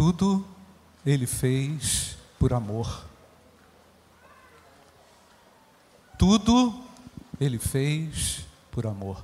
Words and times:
tudo 0.00 0.42
ele 1.04 1.26
fez 1.26 2.16
por 2.38 2.54
amor. 2.54 3.04
Tudo 6.18 6.74
ele 7.38 7.58
fez 7.58 8.46
por 8.70 8.86
amor. 8.86 9.22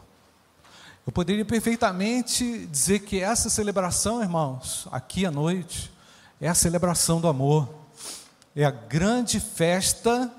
Eu 1.07 1.13
poderia 1.15 1.47
perfeitamente 1.47 2.67
dizer 2.67 2.99
que 2.99 3.23
essa 3.23 3.49
celebração, 3.49 4.21
irmãos, 4.21 4.87
aqui 4.93 5.25
à 5.25 5.31
noite, 5.31 5.91
é 6.39 6.47
a 6.47 6.55
celebração 6.55 7.23
do 7.23 7.29
amor. 7.29 7.67
É 8.55 8.63
a 8.63 8.71
grande 8.71 9.41
festa, 9.41 10.31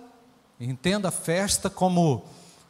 entenda 0.59 1.07
a 1.07 1.11
festa 1.11 1.67
como, 1.67 2.23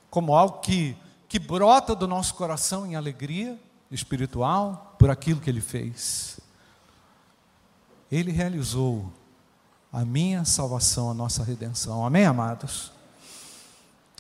como 0.10 0.34
algo 0.34 0.60
que, 0.60 0.96
que 1.28 1.38
brota 1.38 1.94
do 1.94 2.08
nosso 2.08 2.34
coração 2.36 2.86
em 2.86 2.96
alegria 2.96 3.60
espiritual 3.92 4.96
por 4.98 5.10
aquilo 5.10 5.42
que 5.42 5.50
ele 5.50 5.60
fez. 5.60 6.40
Ele 8.12 8.32
realizou 8.32 9.12
a 9.92 10.06
minha 10.06 10.46
salvação, 10.46 11.12
a 11.12 11.14
nossa 11.14 11.44
redenção. 11.44 12.06
Amém, 12.06 12.26
amados? 12.26 12.92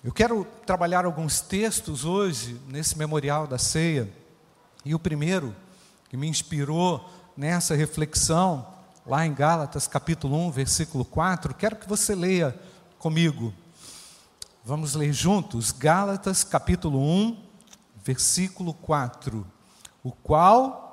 Eu 0.03 0.11
quero 0.11 0.45
trabalhar 0.65 1.05
alguns 1.05 1.39
textos 1.39 2.03
hoje 2.03 2.59
nesse 2.67 2.97
memorial 2.97 3.47
da 3.47 3.57
ceia. 3.57 4.11
E 4.83 4.93
o 4.93 4.99
primeiro 4.99 5.55
que 6.09 6.17
me 6.17 6.27
inspirou 6.27 7.09
nessa 7.35 7.75
reflexão, 7.75 8.67
lá 9.05 9.25
em 9.25 9.33
Gálatas 9.33 9.87
capítulo 9.87 10.37
1, 10.47 10.51
versículo 10.51 11.05
4, 11.05 11.53
quero 11.53 11.75
que 11.77 11.87
você 11.87 12.13
leia 12.13 12.57
comigo. 12.99 13.53
Vamos 14.65 14.95
ler 14.95 15.13
juntos, 15.13 15.71
Gálatas 15.71 16.43
capítulo 16.43 16.99
1, 16.99 17.37
versículo 18.03 18.73
4. 18.73 19.47
O 20.03 20.11
qual 20.11 20.86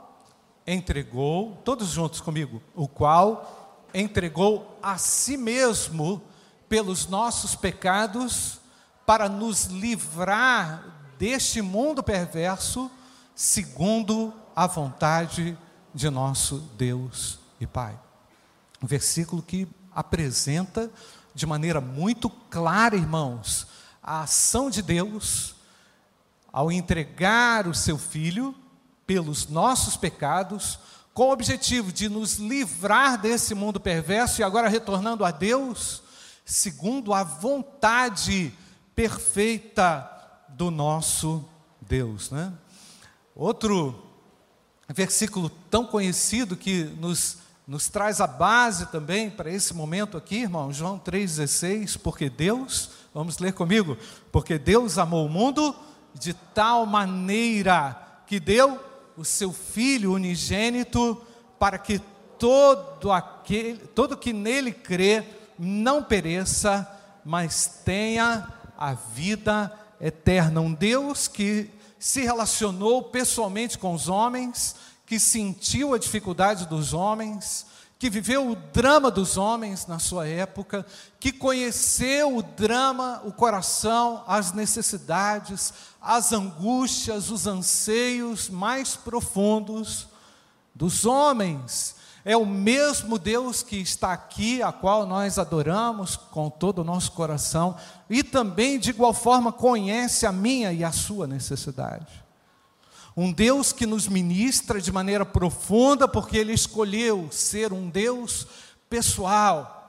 entregou, 0.67 1.61
todos 1.65 1.89
juntos 1.89 2.21
comigo, 2.21 2.63
o 2.75 2.89
qual 2.89 3.87
entregou 3.93 4.79
a 4.83 4.99
si 4.99 5.37
mesmo 5.37 6.23
pelos 6.69 7.07
nossos 7.07 7.55
pecados 7.55 8.59
para 9.07 9.29
nos 9.29 9.67
livrar 9.67 11.13
deste 11.19 11.63
mundo 11.63 12.03
perverso, 12.03 12.91
segundo 13.35 14.33
a 14.57 14.67
vontade 14.67 15.57
de 15.95 16.11
nosso 16.11 16.59
Deus 16.77 17.39
e 17.61 17.67
Pai. 17.67 17.99
Um 18.83 18.87
versículo 18.87 19.43
que 19.43 19.69
apresenta 19.95 20.91
de 21.35 21.47
maneira 21.47 21.81
muito 21.81 22.29
clara, 22.29 22.97
irmãos, 22.97 23.67
a 24.03 24.23
ação 24.23 24.71
de 24.71 24.83
Deus 24.83 25.55
ao 26.53 26.71
entregar 26.71 27.67
o 27.67 27.75
seu 27.75 27.99
filho 27.99 28.55
pelos 29.07 29.49
nossos 29.49 29.97
pecados, 29.97 30.79
com 31.13 31.29
o 31.29 31.33
objetivo 31.33 31.93
de 31.93 32.09
nos 32.09 32.37
livrar 32.37 33.21
desse 33.21 33.55
mundo 33.55 33.79
perverso 33.79 34.41
e 34.41 34.45
agora 34.45 34.69
retornando 34.69 35.25
a 35.25 35.31
Deus, 35.31 36.03
segundo 36.45 37.15
a 37.15 37.23
vontade 37.23 38.53
perfeita 38.97 40.11
do 40.49 40.71
nosso 40.71 41.45
Deus. 41.81 42.31
Né? 42.31 42.53
Outro 43.35 44.05
versículo 44.89 45.49
tão 45.71 45.87
conhecido 45.87 46.57
que 46.57 46.85
nos, 46.85 47.39
nos 47.67 47.89
traz 47.89 48.21
a 48.21 48.27
base 48.27 48.87
também 48.87 49.31
para 49.31 49.51
esse 49.51 49.73
momento 49.73 50.17
aqui, 50.17 50.43
irmão, 50.43 50.73
João 50.73 50.99
3,16, 50.99 51.99
porque 51.99 52.29
Deus, 52.29 52.91
vamos 53.13 53.39
ler 53.39 53.53
comigo, 53.53 53.97
porque 54.33 54.59
Deus 54.59 54.99
amou 54.99 55.27
o 55.27 55.31
mundo 55.31 55.75
de 56.13 56.35
tal 56.35 56.87
maneira 56.87 58.01
que 58.27 58.39
deu 58.39 58.81
o 59.17 59.25
seu 59.25 59.53
Filho 59.53 60.13
unigênito 60.13 61.21
para 61.59 61.79
que 61.79 62.01
todo 62.39 63.13
aquele, 63.13 63.79
todo 63.79 64.17
que 64.17 64.33
nele 64.33 64.73
crê 64.73 65.25
não 65.59 66.03
pereça, 66.03 66.89
mas 67.25 67.81
tenha 67.85 68.49
a 68.77 68.93
vida 68.95 69.73
eterna. 70.01 70.61
Um 70.61 70.73
Deus 70.73 71.29
que 71.29 71.71
se 71.99 72.23
relacionou 72.23 73.05
pessoalmente 73.05 73.79
com 73.79 73.95
os 73.95 74.09
homens, 74.09 74.77
que 75.07 75.19
sentiu 75.19 75.95
a 75.95 75.99
dificuldade 75.99 76.67
dos 76.67 76.93
homens, 76.93 77.67
que 77.99 78.11
viveu 78.11 78.51
o 78.51 78.57
drama 78.57 79.11
dos 79.11 79.37
homens 79.37 79.87
na 79.87 79.99
sua 79.99 80.27
época, 80.27 80.85
que 81.19 81.33
conheceu 81.33 82.37
o 82.37 82.43
drama, 82.43 83.23
o 83.25 83.33
coração, 83.33 84.23
as 84.27 84.53
necessidades, 84.53 85.73
as 86.01 86.33
angústias, 86.33 87.31
os 87.31 87.47
anseios 87.47 88.49
mais 88.49 88.95
profundos 88.95 90.09
dos 90.75 91.07
homens 91.07 91.95
é 92.25 92.37
o 92.37 92.47
mesmo 92.47 93.19
Deus 93.19 93.63
que 93.63 93.77
está 93.77 94.13
aqui, 94.13 94.63
a 94.63 94.73
qual 94.73 95.05
nós 95.05 95.39
adoramos 95.39 96.17
com 96.17 96.49
todo 96.49 96.79
o 96.79 96.85
nosso 96.85 97.13
coração, 97.13 97.77
e 98.09 98.23
também, 98.23 98.79
de 98.79 98.91
igual 98.91 99.13
forma, 99.13 99.53
conhece 99.53 100.25
a 100.25 100.33
minha 100.33 100.73
e 100.73 100.83
a 100.83 100.91
sua 100.91 101.27
necessidade. 101.27 102.24
Um 103.17 103.33
Deus 103.33 103.73
que 103.73 103.87
nos 103.87 104.09
ministra 104.09 104.81
de 104.81 104.91
maneira 104.91 105.25
profunda, 105.25 106.09
porque 106.09 106.37
Ele 106.37 106.53
escolheu 106.53 107.29
ser 107.31 107.73
um 107.73 107.89
Deus 107.89 108.47
pessoal. 108.91 109.81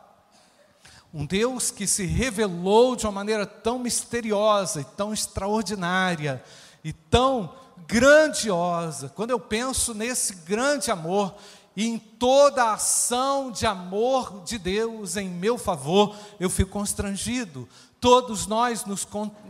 Um 1.13 1.25
Deus 1.25 1.72
que 1.72 1.88
se 1.88 2.06
revelou 2.06 2.96
de 2.96 3.06
uma 3.06 3.12
maneira 3.12 3.46
tão 3.46 3.80
misteriosa 3.80 4.81
e 4.81 4.84
tão 4.84 5.13
extraordinária 5.13 6.44
e 6.84 6.94
tão 6.94 7.56
grandiosa. 7.88 9.09
Quando 9.09 9.31
eu 9.31 9.40
penso 9.40 9.94
nesse 9.94 10.36
grande 10.36 10.92
amor, 10.92 11.34
e 11.75 11.86
em 11.86 11.97
toda 11.97 12.63
a 12.63 12.74
ação 12.74 13.52
de 13.52 13.66
amor 13.66 14.44
de 14.46 14.57
Deus 14.57 15.18
em 15.18 15.30
meu 15.30 15.57
favor, 15.57 16.16
eu 16.40 16.50
fico 16.50 16.72
constrangido. 16.72 17.68
Todos 18.05 18.45
nós 18.45 18.85
nos 18.85 19.03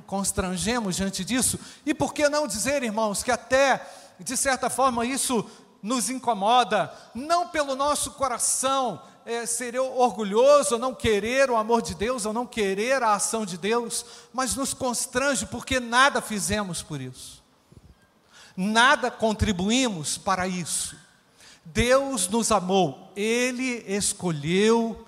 constrangemos 0.07 0.95
diante 0.95 1.25
disso. 1.25 1.59
E 1.85 1.93
por 1.93 2.13
que 2.13 2.29
não 2.29 2.47
dizer, 2.47 2.83
irmãos, 2.83 3.21
que 3.21 3.29
até, 3.29 3.85
de 4.17 4.37
certa 4.37 4.69
forma, 4.69 5.05
isso 5.05 5.45
nos 5.83 6.09
incomoda, 6.09 6.89
não 7.13 7.49
pelo 7.49 7.75
nosso 7.75 8.11
coração 8.11 9.01
é, 9.25 9.45
ser 9.45 9.77
orgulhoso, 9.77 10.75
ou 10.75 10.79
não 10.79 10.95
querer 10.95 11.51
o 11.51 11.57
amor 11.57 11.81
de 11.81 11.95
Deus, 11.95 12.25
ou 12.25 12.31
não 12.31 12.45
querer 12.45 13.03
a 13.03 13.15
ação 13.15 13.45
de 13.45 13.57
Deus, 13.57 14.05
mas 14.31 14.55
nos 14.55 14.73
constrange 14.73 15.45
porque 15.45 15.77
nada 15.77 16.21
fizemos 16.21 16.81
por 16.81 17.01
isso, 17.01 17.43
nada 18.55 19.11
contribuímos 19.11 20.17
para 20.17 20.47
isso. 20.47 20.95
Deus 21.65 22.29
nos 22.29 22.53
amou, 22.53 23.11
Ele 23.17 23.83
escolheu 23.85 25.05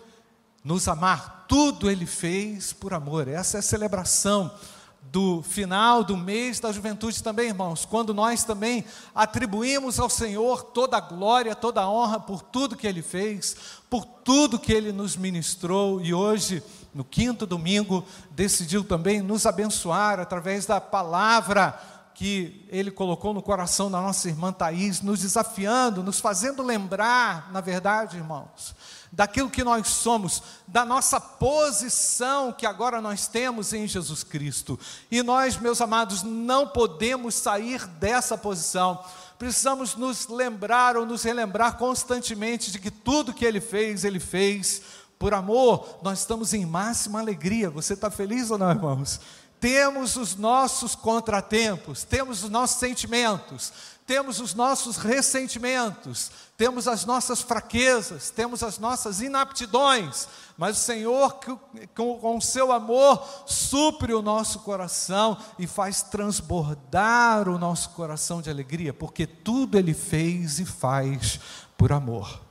nos 0.68 0.86
amar, 0.90 1.46
tudo 1.48 1.90
Ele 1.90 2.06
fez 2.06 2.74
por 2.74 2.94
amor. 2.94 3.30
Essa 3.30 3.58
é 3.58 3.60
a 3.60 3.64
celebração 3.64 4.52
do 5.02 5.42
final 5.42 6.04
do 6.04 6.18
mês 6.18 6.60
da 6.60 6.74
juventude 6.74 7.24
também, 7.24 7.48
irmãos, 7.48 7.86
quando 7.86 8.14
nós 8.14 8.44
também 8.44 8.84
atribuímos 9.16 9.98
ao 9.98 10.10
Senhor 10.10 10.64
toda 10.64 10.98
a 10.98 11.00
glória, 11.00 11.56
toda 11.56 11.80
a 11.80 11.90
honra 11.90 12.20
por 12.20 12.42
tudo 12.42 12.76
que 12.76 12.86
Ele 12.86 13.02
fez, 13.02 13.56
por 13.90 14.04
tudo 14.04 14.60
que 14.60 14.74
Ele 14.74 14.92
nos 14.92 15.16
ministrou 15.16 16.02
e 16.02 16.14
hoje, 16.14 16.62
no 16.94 17.06
quinto 17.06 17.46
domingo, 17.46 18.04
decidiu 18.32 18.84
também 18.84 19.22
nos 19.22 19.46
abençoar 19.46 20.20
através 20.20 20.66
da 20.66 20.82
palavra 20.82 21.80
que 22.14 22.68
Ele 22.68 22.92
colocou 22.92 23.34
no 23.34 23.42
coração 23.42 23.90
da 23.90 24.02
nossa 24.02 24.28
irmã 24.28 24.52
Thais, 24.52 25.00
nos 25.00 25.22
desafiando, 25.22 26.04
nos 26.04 26.20
fazendo 26.20 26.62
lembrar, 26.62 27.50
na 27.54 27.62
verdade, 27.62 28.18
irmãos, 28.18 28.76
daquilo 29.12 29.50
que 29.50 29.64
nós 29.64 29.88
somos, 29.88 30.44
da 30.68 30.86
nossa 30.86 31.20
posição 31.20 32.52
que 32.52 32.66
agora 32.66 33.02
nós 33.02 33.28
temos 33.28 33.74
em 33.74 33.88
Jesus 33.88 34.24
Cristo. 34.24 34.80
E 35.10 35.24
nós, 35.24 35.58
meus 35.58 35.82
amados, 35.82 36.24
não 36.24 36.68
podemos 36.68 37.36
sair 37.36 37.86
dessa 37.86 38.38
posição. 38.38 39.04
Precisamos 39.40 39.96
nos 39.96 40.28
lembrar 40.28 40.98
ou 40.98 41.06
nos 41.06 41.24
relembrar 41.24 41.78
constantemente 41.78 42.72
de 42.72 42.80
que 42.80 42.92
tudo 42.92 43.34
que 43.34 43.46
Ele 43.46 43.62
fez, 43.62 44.04
Ele 44.04 44.20
fez 44.20 44.82
por 45.18 45.34
amor. 45.34 46.00
Nós 46.02 46.20
estamos 46.20 46.54
em 46.54 46.66
máxima 46.66 47.20
alegria. 47.20 47.70
Você 47.70 47.94
está 47.94 48.10
feliz 48.10 48.52
ou 48.52 48.58
não, 48.58 48.70
irmãos? 48.70 49.20
temos 49.60 50.16
os 50.16 50.36
nossos 50.36 50.96
contratempos, 50.96 52.04
temos 52.04 52.44
os 52.44 52.50
nossos 52.50 52.80
sentimentos, 52.80 53.74
temos 54.06 54.40
os 54.40 54.54
nossos 54.54 54.98
ressentimentos, 54.98 56.32
temos 56.58 56.88
as 56.88 57.06
nossas 57.06 57.40
fraquezas, 57.40 58.32
temos 58.32 58.64
as 58.64 58.80
nossas 58.80 59.22
inaptidões, 59.22 60.28
mas 60.58 60.76
o 60.76 60.82
Senhor, 60.82 61.40
com 61.94 62.36
o 62.36 62.42
seu 62.42 62.72
amor, 62.72 63.24
supre 63.46 64.12
o 64.12 64.24
nosso 64.24 64.60
coração 64.62 65.38
e 65.60 65.68
faz 65.68 66.02
transbordar 66.02 67.48
o 67.48 67.60
nosso 67.60 67.92
coração 67.92 68.42
de 68.42 68.50
alegria, 68.50 68.92
porque 68.92 69.28
tudo 69.28 69.78
Ele 69.78 69.94
fez 69.94 70.58
e 70.58 70.66
faz 70.66 71.40
por 71.78 71.92
amor. 71.92 72.42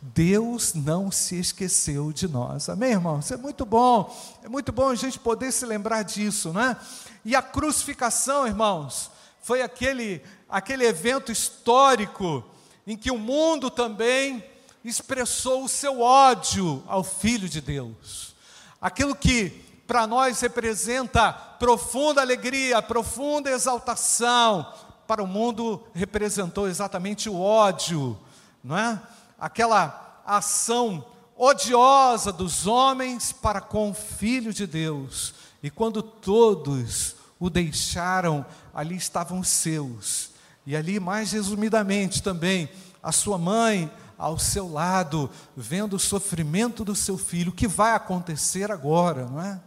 Deus 0.00 0.74
não 0.74 1.10
se 1.10 1.40
esqueceu 1.40 2.12
de 2.12 2.28
nós. 2.28 2.68
Amém, 2.68 2.92
irmãos? 2.92 3.28
É 3.32 3.36
muito 3.36 3.66
bom, 3.66 4.16
é 4.44 4.48
muito 4.48 4.70
bom 4.70 4.90
a 4.90 4.94
gente 4.94 5.18
poder 5.18 5.50
se 5.50 5.66
lembrar 5.66 6.04
disso, 6.04 6.52
não 6.52 6.60
é? 6.60 6.76
E 7.24 7.34
a 7.34 7.42
crucificação, 7.42 8.46
irmãos, 8.46 9.10
foi 9.42 9.62
aquele, 9.62 10.22
aquele 10.48 10.86
evento 10.86 11.32
histórico 11.32 12.44
em 12.88 12.96
que 12.96 13.10
o 13.10 13.18
mundo 13.18 13.70
também 13.70 14.42
expressou 14.82 15.62
o 15.62 15.68
seu 15.68 16.00
ódio 16.00 16.82
ao 16.86 17.04
Filho 17.04 17.46
de 17.46 17.60
Deus. 17.60 18.34
Aquilo 18.80 19.14
que 19.14 19.50
para 19.86 20.06
nós 20.06 20.40
representa 20.40 21.30
profunda 21.32 22.22
alegria, 22.22 22.80
profunda 22.80 23.50
exaltação, 23.50 24.72
para 25.06 25.22
o 25.22 25.26
mundo 25.26 25.86
representou 25.92 26.66
exatamente 26.66 27.28
o 27.28 27.38
ódio, 27.38 28.18
não 28.64 28.76
é? 28.76 28.98
Aquela 29.38 30.22
ação 30.24 31.04
odiosa 31.36 32.32
dos 32.32 32.66
homens 32.66 33.32
para 33.32 33.60
com 33.60 33.90
o 33.90 33.94
Filho 33.94 34.52
de 34.52 34.66
Deus. 34.66 35.34
E 35.62 35.70
quando 35.70 36.02
todos 36.02 37.16
o 37.38 37.50
deixaram, 37.50 38.46
ali 38.72 38.96
estavam 38.96 39.40
os 39.40 39.48
seus. 39.48 40.37
E 40.68 40.76
ali, 40.76 41.00
mais 41.00 41.32
resumidamente 41.32 42.22
também, 42.22 42.68
a 43.02 43.10
sua 43.10 43.38
mãe 43.38 43.90
ao 44.18 44.38
seu 44.38 44.70
lado, 44.70 45.30
vendo 45.56 45.96
o 45.96 45.98
sofrimento 45.98 46.84
do 46.84 46.94
seu 46.94 47.16
filho, 47.16 47.50
o 47.50 47.54
que 47.54 47.66
vai 47.66 47.94
acontecer 47.94 48.70
agora, 48.70 49.24
não 49.24 49.40
é? 49.40 49.58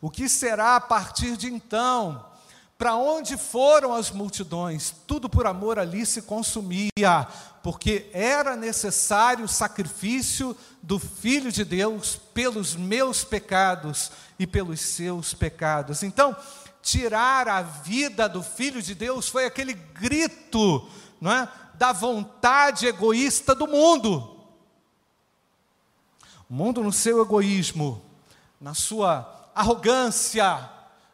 O 0.00 0.10
que 0.10 0.28
será 0.28 0.74
a 0.74 0.80
partir 0.80 1.36
de 1.36 1.46
então? 1.46 2.26
Para 2.76 2.96
onde 2.96 3.36
foram 3.36 3.94
as 3.94 4.10
multidões? 4.10 4.92
Tudo 5.06 5.28
por 5.28 5.46
amor 5.46 5.78
ali 5.78 6.04
se 6.04 6.22
consumia, 6.22 7.28
porque 7.62 8.10
era 8.12 8.56
necessário 8.56 9.44
o 9.44 9.48
sacrifício 9.48 10.56
do 10.82 10.98
Filho 10.98 11.52
de 11.52 11.64
Deus 11.64 12.18
pelos 12.34 12.74
meus 12.74 13.22
pecados 13.22 14.10
e 14.40 14.44
pelos 14.44 14.80
seus 14.80 15.34
pecados. 15.34 16.02
Então, 16.02 16.34
tirar 16.90 17.48
a 17.48 17.60
vida 17.60 18.28
do 18.28 18.42
Filho 18.42 18.80
de 18.80 18.94
Deus 18.94 19.28
foi 19.28 19.44
aquele 19.44 19.74
grito, 19.74 20.88
não 21.20 21.30
é? 21.30 21.48
Da 21.74 21.92
vontade 21.92 22.86
egoísta 22.86 23.54
do 23.54 23.66
mundo. 23.66 24.36
O 26.48 26.54
mundo, 26.54 26.82
no 26.82 26.92
seu 26.92 27.20
egoísmo, 27.20 28.02
na 28.58 28.72
sua 28.72 29.50
arrogância, 29.54 30.68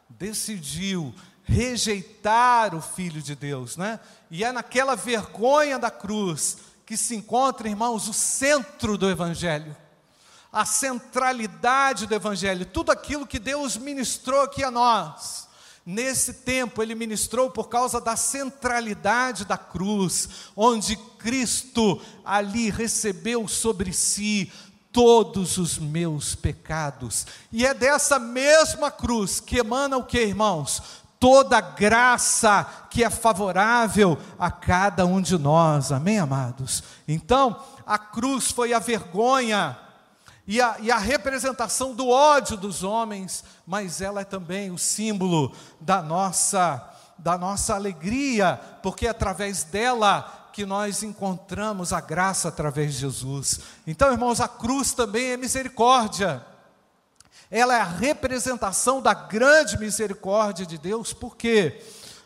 decidiu 0.09 1.13
rejeitar 1.43 2.73
o 2.73 2.81
Filho 2.81 3.21
de 3.21 3.35
Deus, 3.35 3.75
né? 3.75 3.99
E 4.31 4.45
é 4.45 4.51
naquela 4.53 4.95
vergonha 4.95 5.77
da 5.77 5.91
cruz 5.91 6.57
que 6.85 6.95
se 6.95 7.15
encontra, 7.15 7.67
irmãos, 7.67 8.07
o 8.07 8.13
centro 8.13 8.97
do 8.97 9.09
Evangelho, 9.09 9.75
a 10.53 10.63
centralidade 10.63 12.07
do 12.07 12.15
Evangelho, 12.15 12.65
tudo 12.65 12.91
aquilo 12.91 13.27
que 13.27 13.39
Deus 13.39 13.75
ministrou 13.75 14.41
aqui 14.41 14.63
a 14.63 14.71
nós. 14.71 15.45
Nesse 15.85 16.33
tempo, 16.33 16.81
ele 16.81 16.95
ministrou 16.95 17.51
por 17.51 17.69
causa 17.69 18.01
da 18.01 18.15
centralidade 18.15 19.45
da 19.45 19.57
cruz, 19.57 20.27
onde 20.55 20.95
Cristo 20.95 22.01
ali 22.23 22.71
recebeu 22.71 23.47
sobre 23.47 23.93
si 23.93 24.51
todos 24.91 25.57
os 25.57 25.77
meus 25.77 26.33
pecados. 26.33 27.27
E 27.51 27.65
é 27.65 27.73
dessa 27.73 28.17
mesma 28.17 28.89
cruz 28.89 29.39
que 29.39 29.59
emana 29.59 29.97
o 29.97 30.03
que, 30.03 30.19
irmãos? 30.19 30.81
toda 31.19 31.59
graça 31.59 32.67
que 32.89 33.03
é 33.03 33.09
favorável 33.09 34.17
a 34.37 34.51
cada 34.51 35.05
um 35.05 35.19
de 35.19 35.37
nós, 35.37 35.91
amém, 35.91 36.19
amados? 36.19 36.83
Então, 37.07 37.59
a 37.85 37.97
cruz 37.97 38.51
foi 38.51 38.73
a 38.73 38.79
vergonha 38.79 39.75
e 40.47 40.61
a, 40.61 40.77
e 40.79 40.91
a 40.91 40.97
representação 40.97 41.93
do 41.93 42.09
ódio 42.09 42.55
dos 42.55 42.83
homens, 42.83 43.43
mas 43.65 44.01
ela 44.01 44.21
é 44.21 44.25
também 44.25 44.71
o 44.71 44.77
símbolo 44.77 45.53
da 45.79 46.01
nossa, 46.01 46.87
da 47.17 47.37
nossa 47.37 47.75
alegria, 47.75 48.59
porque 48.83 49.07
é 49.07 49.09
através 49.09 49.63
dela 49.63 50.49
que 50.53 50.65
nós 50.65 51.03
encontramos 51.03 51.91
a 51.91 51.99
graça 51.99 52.47
através 52.47 52.93
de 52.93 52.99
Jesus. 52.99 53.59
Então, 53.85 54.11
irmãos, 54.11 54.39
a 54.39 54.47
cruz 54.47 54.93
também 54.93 55.31
é 55.31 55.37
misericórdia 55.37 56.45
ela 57.49 57.75
é 57.75 57.79
a 57.79 57.85
representação 57.85 59.01
da 59.01 59.13
grande 59.13 59.77
misericórdia 59.77 60.65
de 60.65 60.77
Deus, 60.77 61.13
por 61.13 61.37
quê? 61.37 61.81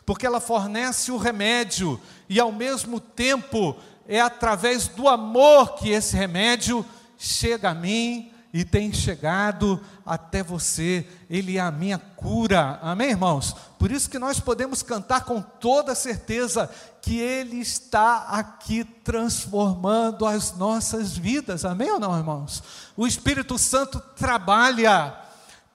Porque 0.06 0.26
ela 0.26 0.40
fornece 0.40 1.12
o 1.12 1.18
remédio 1.18 2.00
e, 2.28 2.40
ao 2.40 2.52
mesmo 2.52 3.00
tempo, 3.00 3.76
é 4.08 4.20
através 4.20 4.88
do 4.88 5.08
amor 5.08 5.76
que 5.76 5.90
esse 5.90 6.16
remédio 6.16 6.86
chega 7.20 7.72
a 7.72 7.76
mim 7.76 8.32
e 8.52 8.64
tem 8.64 8.92
chegado 8.92 9.80
até 10.04 10.42
você, 10.42 11.06
Ele 11.30 11.58
é 11.58 11.60
a 11.60 11.70
minha 11.70 12.00
cura, 12.00 12.80
amém, 12.82 13.12
irmãos? 13.12 13.56
Por 13.78 13.92
isso 13.92 14.10
que 14.10 14.18
nós 14.18 14.40
podemos 14.40 14.82
cantar 14.82 15.26
com 15.26 15.40
toda 15.40 15.94
certeza 15.94 16.68
que 17.02 17.20
Ele 17.20 17.58
está 17.58 18.26
aqui 18.30 18.84
transformando 18.84 20.26
as 20.26 20.56
nossas 20.56 21.16
vidas, 21.16 21.64
amém 21.64 21.92
ou 21.92 22.00
não, 22.00 22.18
irmãos? 22.18 22.64
O 22.98 23.06
Espírito 23.06 23.60
Santo 23.60 24.00
trabalha 24.16 25.16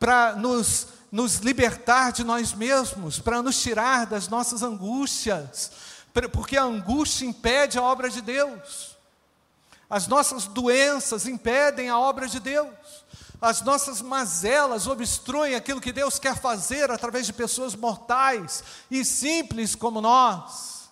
para 0.01 0.35
nos, 0.35 0.89
nos 1.13 1.37
libertar 1.37 2.11
de 2.11 2.25
nós 2.25 2.53
mesmos, 2.53 3.21
para 3.21 3.41
nos 3.41 3.61
tirar 3.63 4.07
das 4.07 4.29
nossas 4.29 4.63
angústias, 4.63 5.71
porque 6.33 6.57
a 6.57 6.65
angústia 6.65 7.27
impede 7.27 7.79
a 7.79 7.83
obra 7.83 8.09
de 8.11 8.21
Deus. 8.21 8.94
As 9.95 10.09
nossas 10.09 10.49
doenças 10.49 11.25
impedem 11.25 11.89
a 11.89 11.97
obra 11.97 12.27
de 12.27 12.41
Deus. 12.41 12.67
As 13.41 13.63
nossas 13.63 14.03
mazelas 14.03 14.89
obstruem 14.89 15.55
aquilo 15.55 15.81
que 15.81 15.93
Deus 15.93 16.19
quer 16.19 16.37
fazer 16.37 16.91
através 16.91 17.27
de 17.27 17.33
pessoas 17.33 17.77
mortais 17.77 18.65
e 18.91 19.05
simples 19.05 19.77
como 19.77 20.01
nós. 20.01 20.91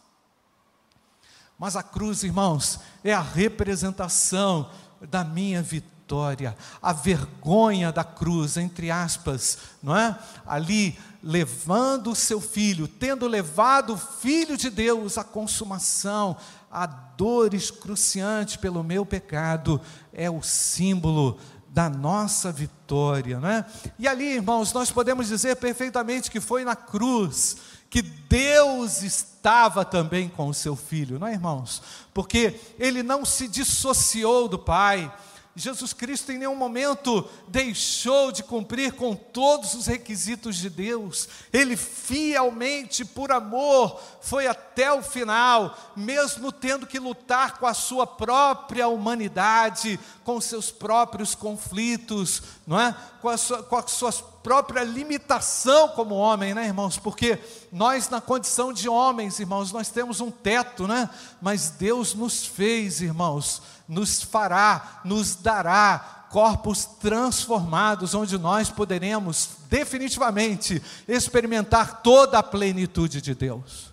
Mas 1.59 1.75
a 1.75 1.83
cruz, 1.83 2.23
irmãos, 2.23 2.79
é 3.03 3.13
a 3.13 3.21
representação 3.21 4.71
da 5.01 5.25
minha 5.25 5.61
vitória, 5.63 6.57
a 6.81 6.93
vergonha 6.93 7.91
da 7.91 8.05
cruz, 8.05 8.57
entre 8.57 8.89
aspas, 8.89 9.59
não 9.83 9.97
é? 9.97 10.17
Ali 10.47 10.97
levando 11.21 12.11
o 12.11 12.17
seu 12.17 12.41
filho, 12.41 12.87
tendo 12.87 13.27
levado 13.27 13.95
o 13.95 13.99
filho 13.99 14.57
de 14.57 14.71
Deus 14.71 15.19
à 15.19 15.25
consumação, 15.25 16.37
a 16.73 16.87
dor 16.87 17.53
excruciante 17.53 18.59
pelo 18.59 18.83
meu 18.83 19.05
pecado, 19.05 19.79
é 20.13 20.31
o 20.31 20.43
símbolo 20.43 21.39
da 21.69 21.89
nossa 21.89 22.51
vitória, 22.51 23.39
não 23.39 23.49
é? 23.49 23.67
E 23.99 24.09
ali, 24.09 24.25
irmãos, 24.25 24.73
nós 24.73 24.91
podemos 24.91 25.29
dizer 25.29 25.57
perfeitamente 25.57 26.31
que 26.31 26.41
foi 26.41 26.65
na 26.65 26.75
cruz 26.75 27.57
que 27.91 28.01
Deus 28.01 29.03
estava 29.03 29.85
também 29.85 30.27
com 30.29 30.49
o 30.49 30.55
seu 30.55 30.75
filho, 30.75 31.19
não 31.19 31.27
é, 31.27 31.33
irmãos? 31.33 31.83
Porque 32.15 32.59
ele 32.79 33.03
não 33.03 33.23
se 33.23 33.47
dissociou 33.47 34.49
do 34.49 34.59
Pai, 34.59 35.13
Jesus 35.55 35.93
Cristo 35.93 36.33
em 36.33 36.39
nenhum 36.39 36.57
momento 36.57 37.29
deixou 37.47 38.33
de 38.33 38.43
cumprir 38.43 38.93
com 38.93 39.15
todos 39.15 39.75
os 39.75 39.87
requisitos 39.87 40.57
de 40.57 40.71
Deus, 40.71 41.29
ele 41.53 41.77
fielmente, 41.77 43.05
por 43.05 43.31
amor, 43.31 44.01
foi 44.23 44.47
até 44.47 44.91
o 44.91 45.03
final, 45.03 45.77
mesmo 45.95 46.51
tendo 46.51 46.87
que 46.87 46.99
lutar 46.99 47.59
com 47.59 47.67
a 47.67 47.75
sua 47.75 48.07
própria 48.07 48.89
humanidade, 48.89 50.01
com 50.25 50.41
seus 50.41 50.71
próprios 50.71 51.35
conflitos, 51.35 52.43
não 52.67 52.81
é? 52.81 52.97
com, 53.21 53.29
a 53.29 53.37
sua, 53.37 53.63
com 53.63 53.77
a 53.77 53.87
sua 53.87 54.13
própria 54.43 54.83
limitação 54.83 55.89
como 55.89 56.15
homem, 56.15 56.55
né, 56.55 56.65
irmãos? 56.67 56.99
Porque 56.99 57.39
nós, 57.71 58.09
na 58.09 58.21
condição 58.21 58.73
de 58.73 58.89
homens, 58.89 59.39
irmãos, 59.39 59.71
nós 59.71 59.91
temos 59.91 60.21
um 60.21 60.31
teto, 60.31 60.89
né? 60.89 61.11
Mas 61.41 61.71
Deus 61.71 62.15
nos 62.15 62.45
fez, 62.45 63.03
irmãos 63.03 63.63
nos 63.93 64.23
fará, 64.23 65.03
nos 65.05 65.37
dará 65.37 66.27
corpos 66.31 66.87
transformados, 66.87 68.15
onde 68.15 68.39
nós 68.39 68.71
poderemos 68.71 69.51
definitivamente 69.69 70.83
experimentar 71.07 72.01
toda 72.01 72.39
a 72.39 72.43
plenitude 72.43 73.21
de 73.21 73.35
Deus. 73.35 73.93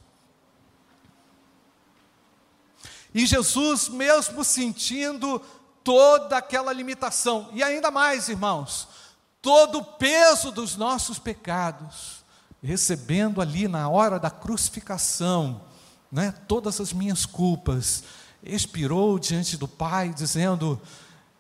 E 3.14 3.26
Jesus, 3.26 3.90
mesmo 3.90 4.46
sentindo 4.46 5.42
toda 5.84 6.38
aquela 6.38 6.72
limitação, 6.72 7.50
e 7.52 7.62
ainda 7.62 7.92
mais, 7.92 8.30
irmãos, 8.30 8.88
todo 9.42 9.80
o 9.80 9.84
peso 9.84 10.50
dos 10.50 10.78
nossos 10.78 11.20
pecados, 11.20 12.24
recebendo 12.64 13.42
ali 13.42 13.68
na 13.68 13.90
hora 13.90 14.18
da 14.18 14.30
crucificação, 14.30 15.62
né, 16.10 16.34
todas 16.48 16.80
as 16.80 16.94
minhas 16.94 17.26
culpas, 17.26 18.04
expirou 18.44 19.20
diante 19.20 19.58
do 19.58 19.68
Pai, 19.68 20.14
dizendo: 20.14 20.80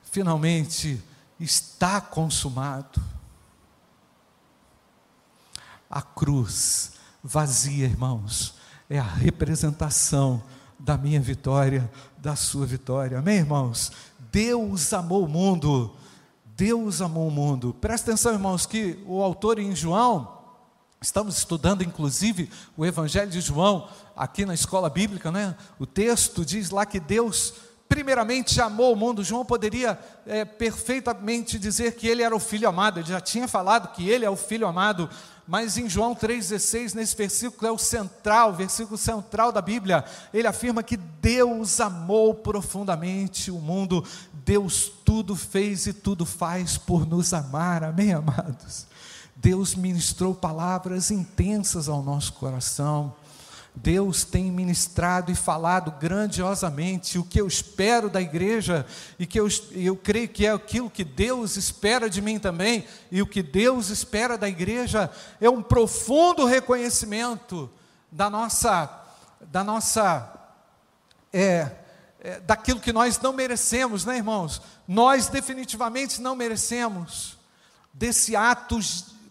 finalmente 0.03 1.01
está 1.39 2.01
consumado. 2.01 3.01
A 5.89 6.01
cruz 6.01 6.93
vazia, 7.23 7.85
irmãos, 7.85 8.55
é 8.89 8.99
a 8.99 9.03
representação 9.03 10.43
da 10.77 10.97
minha 10.97 11.19
vitória, 11.19 11.91
da 12.17 12.35
sua 12.35 12.65
vitória. 12.65 13.19
Amém, 13.19 13.37
irmãos? 13.37 13.91
Deus 14.31 14.93
amou 14.93 15.25
o 15.25 15.29
mundo. 15.29 15.95
Deus 16.55 17.01
amou 17.01 17.27
o 17.27 17.31
mundo. 17.31 17.73
Presta 17.73 18.11
atenção, 18.11 18.33
irmãos, 18.33 18.65
que 18.65 19.01
o 19.05 19.21
autor 19.21 19.59
em 19.59 19.75
João, 19.75 20.38
estamos 21.01 21.37
estudando 21.37 21.83
inclusive 21.83 22.49
o 22.75 22.85
Evangelho 22.85 23.31
de 23.31 23.41
João, 23.41 23.87
aqui 24.15 24.45
na 24.45 24.53
escola 24.53 24.89
bíblica, 24.89 25.31
né? 25.31 25.55
O 25.79 25.85
texto 25.85 26.43
diz 26.45 26.69
lá 26.69 26.85
que 26.85 26.99
Deus 26.99 27.53
primeiramente 27.87 28.61
amou 28.61 28.93
o 28.93 28.95
mundo. 28.95 29.23
João 29.23 29.43
poderia 29.43 29.97
é, 30.25 30.45
perfeitamente 30.45 31.57
dizer 31.57 31.95
que 31.95 32.07
ele 32.07 32.21
era 32.21 32.35
o 32.35 32.39
filho 32.39 32.69
amado, 32.69 32.99
ele 32.99 33.09
já 33.09 33.19
tinha 33.19 33.47
falado 33.47 33.93
que 33.93 34.07
ele 34.07 34.23
é 34.23 34.29
o 34.29 34.35
filho 34.35 34.67
amado, 34.67 35.09
mas 35.47 35.77
em 35.79 35.89
João 35.89 36.13
3,16, 36.13 36.93
nesse 36.93 37.15
versículo 37.15 37.67
é 37.67 37.71
o 37.71 37.77
central, 37.77 38.53
versículo 38.53 38.97
central 38.97 39.51
da 39.51 39.61
Bíblia, 39.61 40.05
ele 40.31 40.47
afirma 40.47 40.83
que 40.83 40.95
Deus 40.95 41.79
amou 41.79 42.35
profundamente 42.35 43.49
o 43.49 43.55
mundo, 43.55 44.05
Deus 44.45 44.91
tudo 45.03 45.35
fez 45.35 45.87
e 45.87 45.93
tudo 45.93 46.25
faz 46.25 46.77
por 46.77 47.07
nos 47.07 47.33
amar, 47.33 47.83
amém, 47.83 48.13
amados? 48.13 48.85
Deus 49.41 49.73
ministrou 49.73 50.35
palavras 50.35 51.11
intensas 51.11 51.87
ao 51.87 52.03
nosso 52.03 52.33
coração. 52.33 53.15
Deus 53.73 54.25
tem 54.25 54.51
ministrado 54.51 55.31
e 55.31 55.35
falado 55.35 55.91
grandiosamente 55.97 57.17
o 57.17 57.23
que 57.23 57.39
eu 57.39 57.47
espero 57.47 58.09
da 58.09 58.21
igreja 58.21 58.85
e 59.17 59.25
que 59.25 59.39
eu, 59.39 59.47
eu 59.71 59.95
creio 59.95 60.27
que 60.27 60.45
é 60.45 60.51
aquilo 60.51 60.89
que 60.89 61.05
Deus 61.05 61.55
espera 61.55 62.09
de 62.09 62.21
mim 62.21 62.37
também 62.37 62.85
e 63.09 63.21
o 63.21 63.27
que 63.27 63.41
Deus 63.41 63.87
espera 63.89 64.37
da 64.37 64.49
igreja 64.49 65.09
é 65.39 65.49
um 65.49 65.61
profundo 65.61 66.45
reconhecimento 66.45 67.69
da 68.11 68.29
nossa 68.29 68.93
da 69.39 69.63
nossa 69.63 70.33
é, 71.31 71.71
é, 72.19 72.41
daquilo 72.41 72.81
que 72.81 72.91
nós 72.91 73.17
não 73.21 73.31
merecemos, 73.31 74.03
né, 74.03 74.17
irmãos? 74.17 74.61
Nós 74.85 75.29
definitivamente 75.29 76.19
não 76.19 76.35
merecemos 76.35 77.37
desse 77.93 78.35
ato 78.35 78.79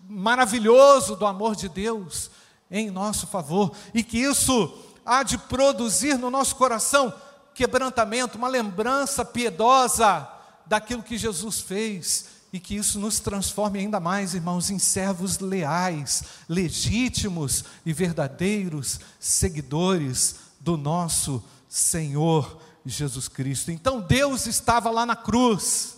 maravilhoso 0.08 1.14
do 1.14 1.26
amor 1.26 1.54
de 1.54 1.68
Deus 1.68 2.30
em 2.70 2.90
nosso 2.90 3.26
favor 3.26 3.72
e 3.92 4.02
que 4.02 4.18
isso 4.18 4.72
há 5.04 5.22
de 5.22 5.36
produzir 5.36 6.18
no 6.18 6.30
nosso 6.30 6.56
coração 6.56 7.12
quebrantamento, 7.54 8.38
uma 8.38 8.48
lembrança 8.48 9.24
piedosa 9.24 10.28
daquilo 10.66 11.02
que 11.02 11.18
Jesus 11.18 11.60
fez 11.60 12.26
e 12.52 12.58
que 12.58 12.76
isso 12.76 12.98
nos 12.98 13.20
transforme 13.20 13.80
ainda 13.80 14.00
mais, 14.00 14.34
irmãos, 14.34 14.70
em 14.70 14.78
servos 14.78 15.38
leais, 15.38 16.24
legítimos 16.48 17.64
e 17.84 17.92
verdadeiros 17.92 19.00
seguidores 19.20 20.36
do 20.60 20.76
nosso 20.76 21.42
Senhor 21.68 22.58
Jesus 22.86 23.28
Cristo. 23.28 23.70
Então 23.70 24.00
Deus 24.00 24.46
estava 24.46 24.90
lá 24.90 25.04
na 25.04 25.16
cruz 25.16 25.97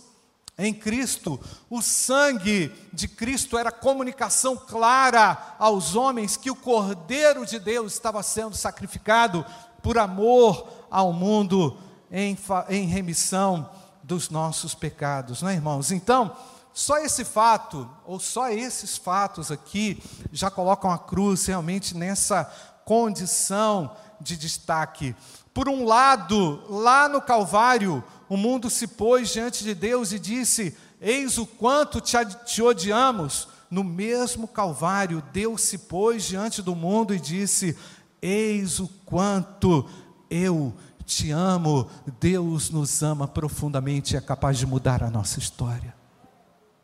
em 0.57 0.73
Cristo. 0.73 1.39
O 1.69 1.81
sangue 1.81 2.71
de 2.93 3.07
Cristo 3.07 3.57
era 3.57 3.71
comunicação 3.71 4.55
clara 4.55 5.55
aos 5.57 5.95
homens 5.95 6.37
que 6.37 6.51
o 6.51 6.55
Cordeiro 6.55 7.45
de 7.45 7.59
Deus 7.59 7.93
estava 7.93 8.21
sendo 8.23 8.55
sacrificado 8.55 9.45
por 9.81 9.97
amor 9.97 10.67
ao 10.89 11.11
mundo 11.11 11.77
em, 12.11 12.37
em 12.69 12.85
remissão 12.85 13.69
dos 14.03 14.29
nossos 14.29 14.75
pecados, 14.75 15.41
não 15.41 15.49
é, 15.49 15.53
irmãos? 15.53 15.91
Então, 15.91 16.35
só 16.73 16.97
esse 16.97 17.25
fato, 17.25 17.89
ou 18.05 18.19
só 18.19 18.49
esses 18.49 18.97
fatos 18.97 19.51
aqui, 19.51 20.01
já 20.31 20.49
colocam 20.49 20.91
a 20.91 20.97
cruz 20.97 21.45
realmente 21.45 21.95
nessa 21.95 22.45
condição 22.85 23.95
de 24.19 24.37
destaque. 24.37 25.15
Por 25.53 25.67
um 25.67 25.85
lado, 25.85 26.63
lá 26.69 27.09
no 27.09 27.21
Calvário, 27.21 28.03
o 28.29 28.37
mundo 28.37 28.69
se 28.69 28.87
pôs 28.87 29.29
diante 29.29 29.63
de 29.63 29.73
Deus 29.73 30.13
e 30.13 30.19
disse: 30.19 30.75
Eis 30.99 31.37
o 31.37 31.45
quanto 31.45 31.99
te, 31.99 32.15
te 32.45 32.61
odiamos. 32.61 33.49
No 33.69 33.83
mesmo 33.83 34.47
Calvário, 34.47 35.23
Deus 35.33 35.61
se 35.61 35.77
pôs 35.77 36.23
diante 36.23 36.61
do 36.61 36.73
mundo 36.73 37.13
e 37.13 37.19
disse: 37.19 37.77
Eis 38.21 38.79
o 38.79 38.87
quanto 39.05 39.85
eu 40.29 40.73
te 41.05 41.31
amo. 41.31 41.89
Deus 42.19 42.69
nos 42.69 43.03
ama 43.03 43.27
profundamente 43.27 44.13
e 44.13 44.17
é 44.17 44.21
capaz 44.21 44.57
de 44.57 44.65
mudar 44.65 45.03
a 45.03 45.09
nossa 45.09 45.39
história. 45.39 45.93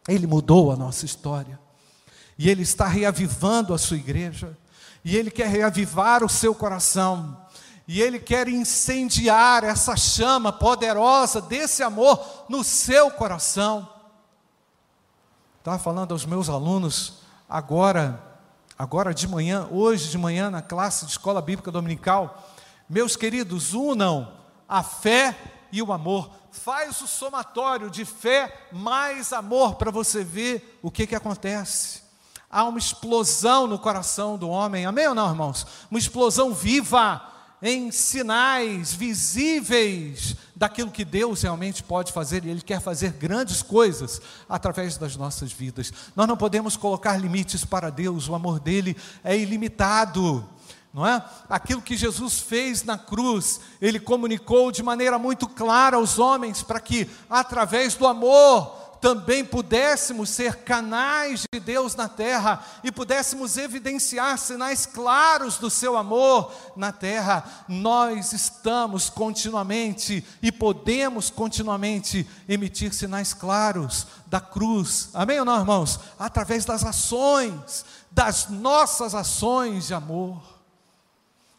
Ele 0.08 0.28
mudou 0.28 0.72
a 0.72 0.76
nossa 0.76 1.06
história. 1.06 1.58
E 2.38 2.50
Ele 2.50 2.64
está 2.64 2.88
reavivando 2.88 3.74
a 3.74 3.78
sua 3.78 3.98
igreja. 3.98 4.58
E 5.04 5.16
Ele 5.16 5.32
quer 5.32 5.48
reavivar 5.48 6.24
o 6.24 6.30
seu 6.30 6.54
coração 6.54 7.38
e 7.88 8.02
Ele 8.02 8.20
quer 8.20 8.50
incendiar 8.50 9.64
essa 9.64 9.96
chama 9.96 10.52
poderosa 10.52 11.40
desse 11.40 11.82
amor 11.82 12.46
no 12.50 12.64
seu 12.64 13.10
coração. 13.10 13.88
Estava 15.60 15.80
falando 15.80 16.12
aos 16.12 16.26
meus 16.26 16.50
alunos 16.50 17.20
agora, 17.48 18.22
agora 18.78 19.14
de 19.14 19.26
manhã, 19.26 19.68
hoje 19.72 20.10
de 20.10 20.18
manhã, 20.18 20.50
na 20.50 20.62
classe 20.62 21.06
de 21.06 21.12
escola 21.12 21.42
bíblica 21.42 21.72
dominical. 21.72 22.52
Meus 22.90 23.16
queridos, 23.16 23.74
unam 23.74 24.34
a 24.68 24.84
fé 24.84 25.36
e 25.72 25.82
o 25.82 25.94
amor. 25.94 26.30
Faz 26.52 27.00
o 27.02 27.08
somatório 27.08 27.90
de 27.90 28.04
fé 28.04 28.68
mais 28.72 29.32
amor 29.32 29.76
para 29.76 29.92
você 29.92 30.24
ver 30.26 30.80
o 30.82 30.92
que, 30.92 31.08
que 31.08 31.16
acontece. 31.16 32.02
Há 32.50 32.64
uma 32.64 32.80
explosão 32.80 33.68
no 33.68 33.80
coração 33.80 34.38
do 34.38 34.50
homem, 34.50 34.86
amém 34.86 35.08
ou 35.08 35.16
não, 35.16 35.30
irmãos? 35.30 35.66
Uma 35.90 36.00
explosão 36.00 36.54
viva 36.54 37.37
em 37.62 37.92
sinais 37.92 38.94
visíveis 38.94 40.36
daquilo 40.56 40.92
que 40.92 41.06
Deus 41.06 41.42
realmente 41.42 41.84
pode 41.84 42.12
fazer, 42.12 42.46
e 42.46 42.50
Ele 42.50 42.62
quer 42.62 42.82
fazer 42.82 43.12
grandes 43.14 43.62
coisas 43.62 44.22
através 44.48 44.98
das 44.98 45.16
nossas 45.16 45.52
vidas. 45.52 45.92
Nós 46.16 46.28
não 46.28 46.38
podemos 46.38 46.78
colocar 46.78 47.18
limites 47.18 47.66
para 47.66 47.90
Deus, 47.90 48.28
o 48.28 48.36
amor 48.36 48.60
dele 48.60 48.96
é 49.24 49.38
ilimitado. 49.38 50.48
Não 50.94 51.06
é? 51.06 51.24
Aquilo 51.48 51.82
que 51.82 51.96
Jesus 51.96 52.40
fez 52.40 52.84
na 52.84 52.98
cruz, 52.98 53.60
ele 53.80 54.00
comunicou 54.00 54.72
de 54.72 54.82
maneira 54.82 55.20
muito 55.20 55.48
clara 55.48 55.98
aos 55.98 56.18
homens 56.18 56.64
para 56.64 56.80
que 56.80 57.08
através 57.30 57.94
do 57.94 58.08
amor 58.08 58.87
também 59.02 59.44
pudéssemos 59.44 60.30
ser 60.30 60.58
canais 60.58 61.44
de 61.52 61.60
Deus 61.60 61.96
na 61.96 62.08
terra 62.08 62.64
e 62.84 62.92
pudéssemos 62.92 63.58
evidenciar 63.58 64.38
sinais 64.38 64.86
claros 64.86 65.58
do 65.58 65.70
seu 65.70 65.98
amor 65.98 66.54
na 66.76 66.92
terra, 66.92 67.44
nós 67.68 68.34
estamos 68.34 69.10
continuamente 69.10 70.26
e 70.42 70.52
podemos 70.52 71.30
continuamente 71.30 72.28
emitir 72.48 72.94
sinais 72.94 73.34
claros 73.34 74.08
da 74.26 74.40
cruz. 74.40 75.10
Amém 75.14 75.40
ou 75.40 75.46
não, 75.46 75.60
irmãos? 75.60 76.00
Através 76.20 76.66
das 76.66 76.84
ações, 76.84 77.86
das 78.12 78.50
nossas 78.50 79.14
ações 79.14 79.88
de 79.88 79.94
amor. 79.94 80.42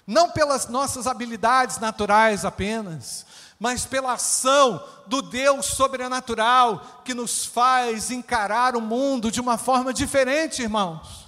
Não 0.06 0.30
pelas 0.30 0.68
nossas 0.68 1.06
habilidades 1.06 1.78
naturais 1.78 2.44
apenas, 2.44 3.26
mas 3.58 3.84
pela 3.84 4.12
ação 4.12 4.82
do 5.06 5.20
Deus 5.20 5.66
sobrenatural 5.66 7.02
que 7.04 7.12
nos 7.12 7.44
faz 7.44 8.10
encarar 8.10 8.76
o 8.76 8.80
mundo 8.80 9.30
de 9.30 9.40
uma 9.40 9.58
forma 9.58 9.92
diferente, 9.92 10.62
irmãos. 10.62 11.26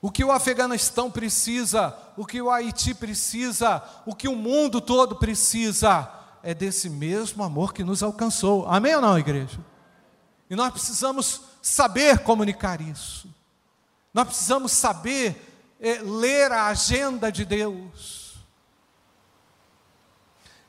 O 0.00 0.10
que 0.10 0.24
o 0.24 0.32
Afeganistão 0.32 1.10
precisa, 1.10 1.94
o 2.16 2.24
que 2.24 2.40
o 2.40 2.50
Haiti 2.50 2.94
precisa, 2.94 3.82
o 4.06 4.14
que 4.14 4.28
o 4.28 4.34
mundo 4.34 4.80
todo 4.80 5.16
precisa, 5.16 6.08
é 6.42 6.54
desse 6.54 6.88
mesmo 6.88 7.42
amor 7.44 7.74
que 7.74 7.84
nos 7.84 8.02
alcançou. 8.02 8.66
Amém 8.66 8.94
ou 8.94 9.02
não, 9.02 9.18
igreja? 9.18 9.60
E 10.48 10.56
nós 10.56 10.72
precisamos 10.72 11.42
saber 11.60 12.20
comunicar 12.20 12.80
isso. 12.80 13.28
Nós 14.14 14.26
precisamos 14.26 14.72
saber 14.72 15.76
é, 15.78 15.98
ler 16.00 16.50
a 16.50 16.66
agenda 16.66 17.30
de 17.30 17.44
Deus. 17.44 18.29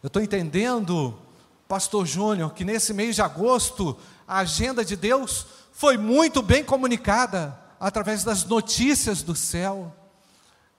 Eu 0.02 0.08
estou 0.08 0.22
entendendo, 0.22 1.18
Pastor 1.68 2.06
Júnior, 2.06 2.54
que 2.54 2.66
nesse 2.66 2.94
mês 2.94 3.16
de 3.16 3.22
agosto 3.22 3.98
a 4.28 4.40
agenda 4.40 4.84
de 4.84 4.96
Deus 4.96 5.46
foi 5.72 5.98
muito 5.98 6.42
bem 6.42 6.64
comunicada 6.64 7.58
através 7.80 8.24
das 8.24 8.44
notícias 8.46 9.22
do 9.22 9.36
céu. 9.36 9.96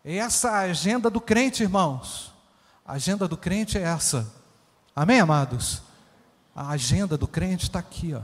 Essa 0.05 0.49
é 0.49 0.51
a 0.51 0.71
agenda 0.71 1.09
do 1.09 1.21
crente, 1.21 1.63
irmãos. 1.63 2.33
A 2.85 2.95
agenda 2.95 3.29
do 3.29 3.37
crente 3.37 3.79
é 3.79 3.83
essa. 3.83 4.31
Amém, 4.95 5.21
amados? 5.21 5.83
A 6.55 6.71
agenda 6.71 7.17
do 7.17 7.29
crente 7.29 7.65
está 7.65 7.79
aqui, 7.79 8.15
ó. 8.15 8.23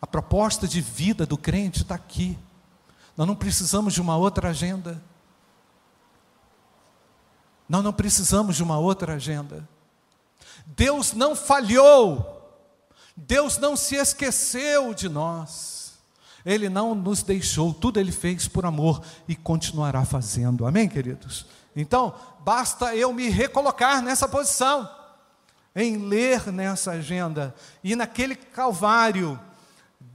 A 0.00 0.06
proposta 0.06 0.68
de 0.68 0.80
vida 0.80 1.24
do 1.24 1.38
crente 1.38 1.82
está 1.82 1.94
aqui. 1.94 2.38
Nós 3.16 3.26
não 3.26 3.34
precisamos 3.34 3.94
de 3.94 4.00
uma 4.00 4.16
outra 4.16 4.50
agenda. 4.50 5.02
Nós 7.66 7.82
não 7.82 7.92
precisamos 7.92 8.56
de 8.56 8.62
uma 8.62 8.78
outra 8.78 9.14
agenda. 9.14 9.66
Deus 10.66 11.12
não 11.12 11.36
falhou, 11.36 12.32
Deus 13.16 13.56
não 13.56 13.76
se 13.76 13.94
esqueceu 13.94 14.92
de 14.92 15.08
nós, 15.08 15.94
Ele 16.44 16.68
não 16.68 16.94
nos 16.94 17.22
deixou, 17.22 17.72
tudo 17.72 18.00
Ele 18.00 18.12
fez 18.12 18.48
por 18.48 18.66
amor 18.66 19.00
e 19.28 19.36
continuará 19.36 20.04
fazendo, 20.04 20.66
amém, 20.66 20.88
queridos? 20.88 21.46
Então, 21.74 22.14
basta 22.40 22.96
eu 22.96 23.12
me 23.12 23.28
recolocar 23.28 24.02
nessa 24.02 24.26
posição, 24.26 24.90
em 25.74 25.96
ler 25.98 26.50
nessa 26.50 26.92
agenda, 26.92 27.54
e 27.84 27.94
naquele 27.94 28.34
Calvário, 28.34 29.38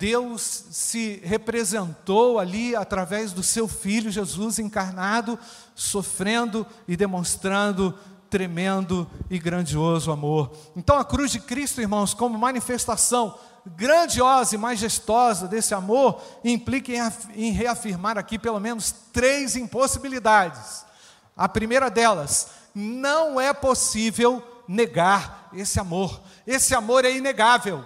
Deus 0.01 0.65
se 0.71 1.21
representou 1.23 2.39
ali 2.39 2.75
através 2.75 3.31
do 3.31 3.43
seu 3.43 3.67
Filho 3.67 4.09
Jesus 4.09 4.57
encarnado, 4.57 5.37
sofrendo 5.75 6.65
e 6.87 6.97
demonstrando 6.97 7.95
tremendo 8.31 9.05
e 9.29 9.37
grandioso 9.37 10.09
amor. 10.09 10.51
Então 10.73 10.97
a 10.97 11.03
cruz 11.03 11.31
de 11.31 11.39
Cristo, 11.41 11.81
irmãos, 11.81 12.13
como 12.13 12.39
manifestação 12.39 13.37
grandiosa 13.65 14.55
e 14.55 14.57
majestosa 14.57 15.49
desse 15.49 15.73
amor, 15.75 16.19
implica 16.43 16.93
em 17.35 17.51
reafirmar 17.51 18.17
aqui 18.17 18.39
pelo 18.39 18.59
menos 18.59 18.95
três 19.11 19.57
impossibilidades. 19.57 20.85
A 21.35 21.47
primeira 21.49 21.89
delas, 21.89 22.47
não 22.73 23.39
é 23.39 23.53
possível 23.53 24.41
negar 24.65 25.49
esse 25.53 25.77
amor. 25.77 26.21
Esse 26.47 26.73
amor 26.73 27.03
é 27.03 27.11
inegável. 27.11 27.83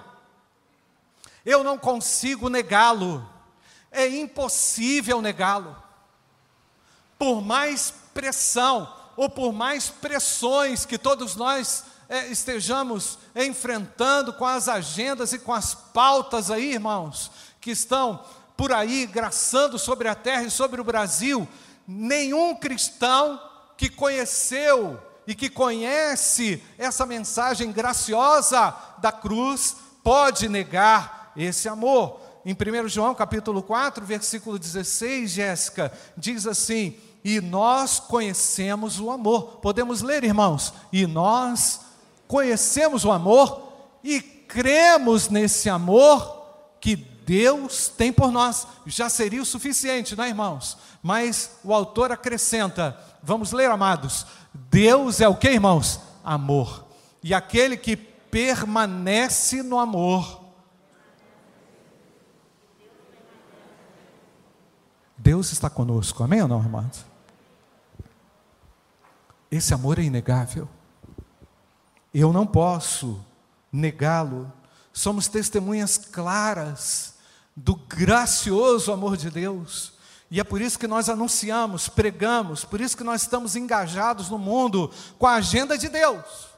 Eu 1.43 1.63
não 1.63 1.77
consigo 1.77 2.49
negá-lo. 2.49 3.27
É 3.91 4.07
impossível 4.07 5.23
negá-lo. 5.23 5.75
Por 7.17 7.41
mais 7.41 7.91
pressão 8.13 9.04
ou 9.15 9.29
por 9.29 9.53
mais 9.53 9.89
pressões 9.89 10.85
que 10.85 10.97
todos 10.97 11.35
nós 11.35 11.83
é, 12.07 12.27
estejamos 12.27 13.17
enfrentando 13.35 14.33
com 14.33 14.45
as 14.45 14.67
agendas 14.67 15.33
e 15.33 15.39
com 15.39 15.53
as 15.53 15.73
pautas 15.73 16.51
aí, 16.51 16.73
irmãos, 16.73 17.31
que 17.59 17.71
estão 17.71 18.23
por 18.55 18.71
aí 18.71 19.05
graçando 19.05 19.77
sobre 19.77 20.07
a 20.07 20.15
terra 20.15 20.43
e 20.43 20.51
sobre 20.51 20.79
o 20.79 20.83
Brasil, 20.83 21.47
nenhum 21.87 22.55
cristão 22.55 23.39
que 23.77 23.89
conheceu 23.89 25.01
e 25.27 25.33
que 25.33 25.49
conhece 25.49 26.61
essa 26.77 27.05
mensagem 27.05 27.71
graciosa 27.71 28.75
da 28.99 29.11
cruz 29.11 29.75
pode 30.03 30.47
negar 30.47 31.31
esse 31.35 31.67
amor. 31.67 32.21
Em 32.45 32.53
1 32.53 32.87
João 32.87 33.15
capítulo 33.15 33.63
4, 33.63 34.05
versículo 34.05 34.59
16, 34.59 35.31
Jéssica, 35.31 35.91
diz 36.15 36.45
assim: 36.45 36.95
E 37.25 37.41
nós 37.41 37.99
conhecemos 37.99 38.99
o 38.99 39.09
amor. 39.09 39.57
Podemos 39.57 40.03
ler, 40.03 40.23
irmãos? 40.23 40.71
E 40.93 41.07
nós 41.07 41.81
conhecemos 42.27 43.03
o 43.03 43.11
amor 43.11 43.63
e 44.03 44.21
cremos 44.21 45.27
nesse 45.27 45.67
amor 45.67 46.43
que 46.79 46.95
Deus 46.95 47.87
tem 47.87 48.13
por 48.13 48.31
nós. 48.31 48.67
Já 48.85 49.09
seria 49.09 49.41
o 49.41 49.45
suficiente, 49.45 50.15
não 50.15 50.23
é, 50.23 50.29
irmãos? 50.29 50.77
Mas 51.01 51.57
o 51.63 51.73
autor 51.73 52.11
acrescenta: 52.11 52.95
vamos 53.23 53.51
ler, 53.51 53.71
amados. 53.71 54.27
Deus 54.53 55.19
é 55.19 55.27
o 55.27 55.35
que, 55.35 55.49
irmãos? 55.49 55.99
Amor. 56.23 56.85
E 57.23 57.33
aquele 57.33 57.75
que 57.75 57.95
permanece 57.95 59.63
no 59.63 59.79
amor, 59.79 60.43
Deus 65.17 65.51
está 65.51 65.71
conosco, 65.71 66.23
amém 66.23 66.43
ou 66.43 66.47
não, 66.47 66.61
irmãos? 66.61 67.14
Esse 69.55 69.73
amor 69.73 69.97
é 69.99 70.01
inegável. 70.01 70.67
Eu 72.13 72.33
não 72.33 72.45
posso 72.45 73.23
negá-lo. 73.71 74.51
Somos 74.91 75.29
testemunhas 75.29 75.97
claras 75.97 77.13
do 77.55 77.73
gracioso 77.73 78.91
amor 78.91 79.15
de 79.15 79.29
Deus. 79.31 79.93
E 80.29 80.41
é 80.41 80.43
por 80.43 80.59
isso 80.59 80.77
que 80.77 80.87
nós 80.87 81.07
anunciamos, 81.07 81.87
pregamos, 81.87 82.65
por 82.65 82.81
isso 82.81 82.97
que 82.97 83.03
nós 83.03 83.21
estamos 83.21 83.55
engajados 83.55 84.29
no 84.29 84.37
mundo 84.37 84.91
com 85.17 85.25
a 85.25 85.35
agenda 85.35 85.77
de 85.77 85.87
Deus. 85.87 86.49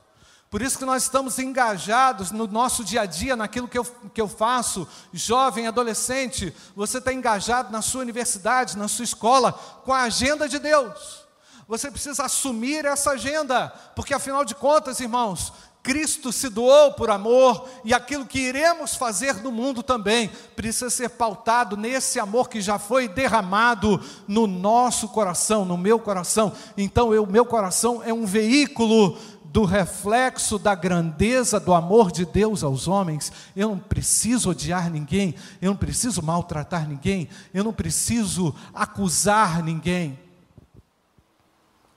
Por 0.50 0.63
isso 0.63 0.80
que 0.80 0.86
nós 0.86 1.04
estamos 1.04 1.38
engajados 1.38 2.32
no 2.32 2.48
nosso 2.48 2.84
dia 2.84 3.01
a 3.01 3.06
dia, 3.06 3.36
naquilo 3.36 3.68
que 3.68 3.77
eu, 3.77 3.86
que 4.12 4.20
eu 4.20 4.27
faço, 4.27 4.88
jovem, 5.13 5.68
adolescente, 5.68 6.51
você 6.75 6.98
está 6.98 7.13
engajado 7.13 7.72
na 7.72 7.84
sua 7.84 8.01
universidade, 8.01 8.75
na 8.75 8.88
sua 8.88 9.04
escola, 9.04 9.54
com 9.54 9.94
a 9.94 10.01
agenda 10.01 10.50
de 10.50 10.58
Deus. 10.58 11.26
Você 11.67 11.91
precisa 11.91 12.24
assumir 12.24 12.86
essa 12.86 13.12
agenda, 13.12 13.69
porque 13.95 14.13
afinal 14.13 14.45
de 14.45 14.55
contas, 14.55 15.01
irmãos, 15.01 15.51
Cristo 15.83 16.33
se 16.33 16.50
doou 16.50 16.91
por 16.93 17.09
amor 17.09 17.67
e 17.86 17.93
aquilo 17.93 18.25
que 18.25 18.39
iremos 18.39 18.95
fazer 18.95 19.36
no 19.36 19.51
mundo 19.51 19.82
também 19.82 20.30
precisa 20.53 20.89
ser 20.89 21.10
pautado 21.10 21.77
nesse 21.77 22.19
amor 22.19 22.49
que 22.49 22.60
já 22.60 22.77
foi 22.77 23.08
derramado 23.08 24.01
no 24.27 24.47
nosso 24.47 25.08
coração, 25.08 25.63
no 25.63 25.77
meu 25.77 25.97
coração. 25.97 26.51
Então, 26.77 27.10
o 27.10 27.25
meu 27.25 27.45
coração 27.45 28.01
é 28.03 28.13
um 28.13 28.25
veículo 28.25 29.17
do 29.45 29.63
reflexo 29.63 30.60
da 30.60 30.75
grandeza 30.75 31.60
do 31.60 31.73
amor 31.73 32.12
de 32.12 32.25
Deus 32.25 32.63
aos 32.63 32.88
homens. 32.88 33.32
Eu 33.56 33.69
não 33.69 33.80
preciso 33.80 34.51
odiar 34.51 34.91
ninguém, 34.91 35.36
eu 35.62 35.71
não 35.71 35.77
preciso 35.77 36.21
maltratar 36.21 36.88
ninguém, 36.88 37.30
eu 37.53 37.63
não 37.63 37.73
preciso 37.73 38.53
acusar 38.73 39.63
ninguém. 39.63 40.27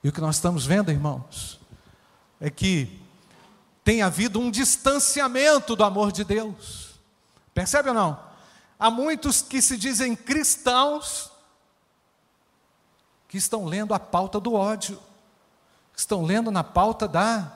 E 0.03 0.09
o 0.09 0.11
que 0.11 0.21
nós 0.21 0.35
estamos 0.35 0.65
vendo, 0.65 0.91
irmãos, 0.91 1.59
é 2.39 2.49
que 2.49 2.99
tem 3.83 4.01
havido 4.01 4.39
um 4.39 4.49
distanciamento 4.49 5.75
do 5.75 5.83
amor 5.83 6.11
de 6.11 6.23
Deus. 6.23 6.99
Percebe 7.53 7.89
ou 7.89 7.95
não? 7.95 8.19
Há 8.79 8.89
muitos 8.89 9.41
que 9.41 9.61
se 9.61 9.77
dizem 9.77 10.15
cristãos 10.15 11.29
que 13.27 13.37
estão 13.37 13.65
lendo 13.65 13.93
a 13.93 13.99
pauta 13.99 14.39
do 14.39 14.53
ódio, 14.53 14.99
estão 15.95 16.23
lendo 16.23 16.51
na 16.51 16.63
pauta 16.63 17.07
da, 17.07 17.51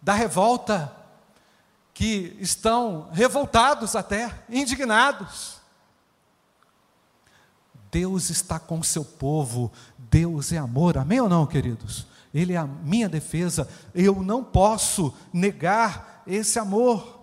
da 0.00 0.14
revolta, 0.14 0.92
que 1.92 2.36
estão 2.40 3.10
revoltados 3.12 3.94
até, 3.94 4.42
indignados. 4.48 5.60
Deus 7.90 8.30
está 8.30 8.58
com 8.58 8.78
o 8.78 8.84
seu 8.84 9.04
povo, 9.04 9.70
Deus 10.10 10.52
é 10.52 10.58
amor, 10.58 10.98
amém 10.98 11.20
ou 11.20 11.28
não, 11.28 11.46
queridos? 11.46 12.06
Ele 12.34 12.52
é 12.52 12.56
a 12.56 12.66
minha 12.66 13.08
defesa, 13.08 13.68
eu 13.94 14.22
não 14.22 14.42
posso 14.42 15.14
negar 15.32 16.22
esse 16.26 16.58
amor. 16.58 17.20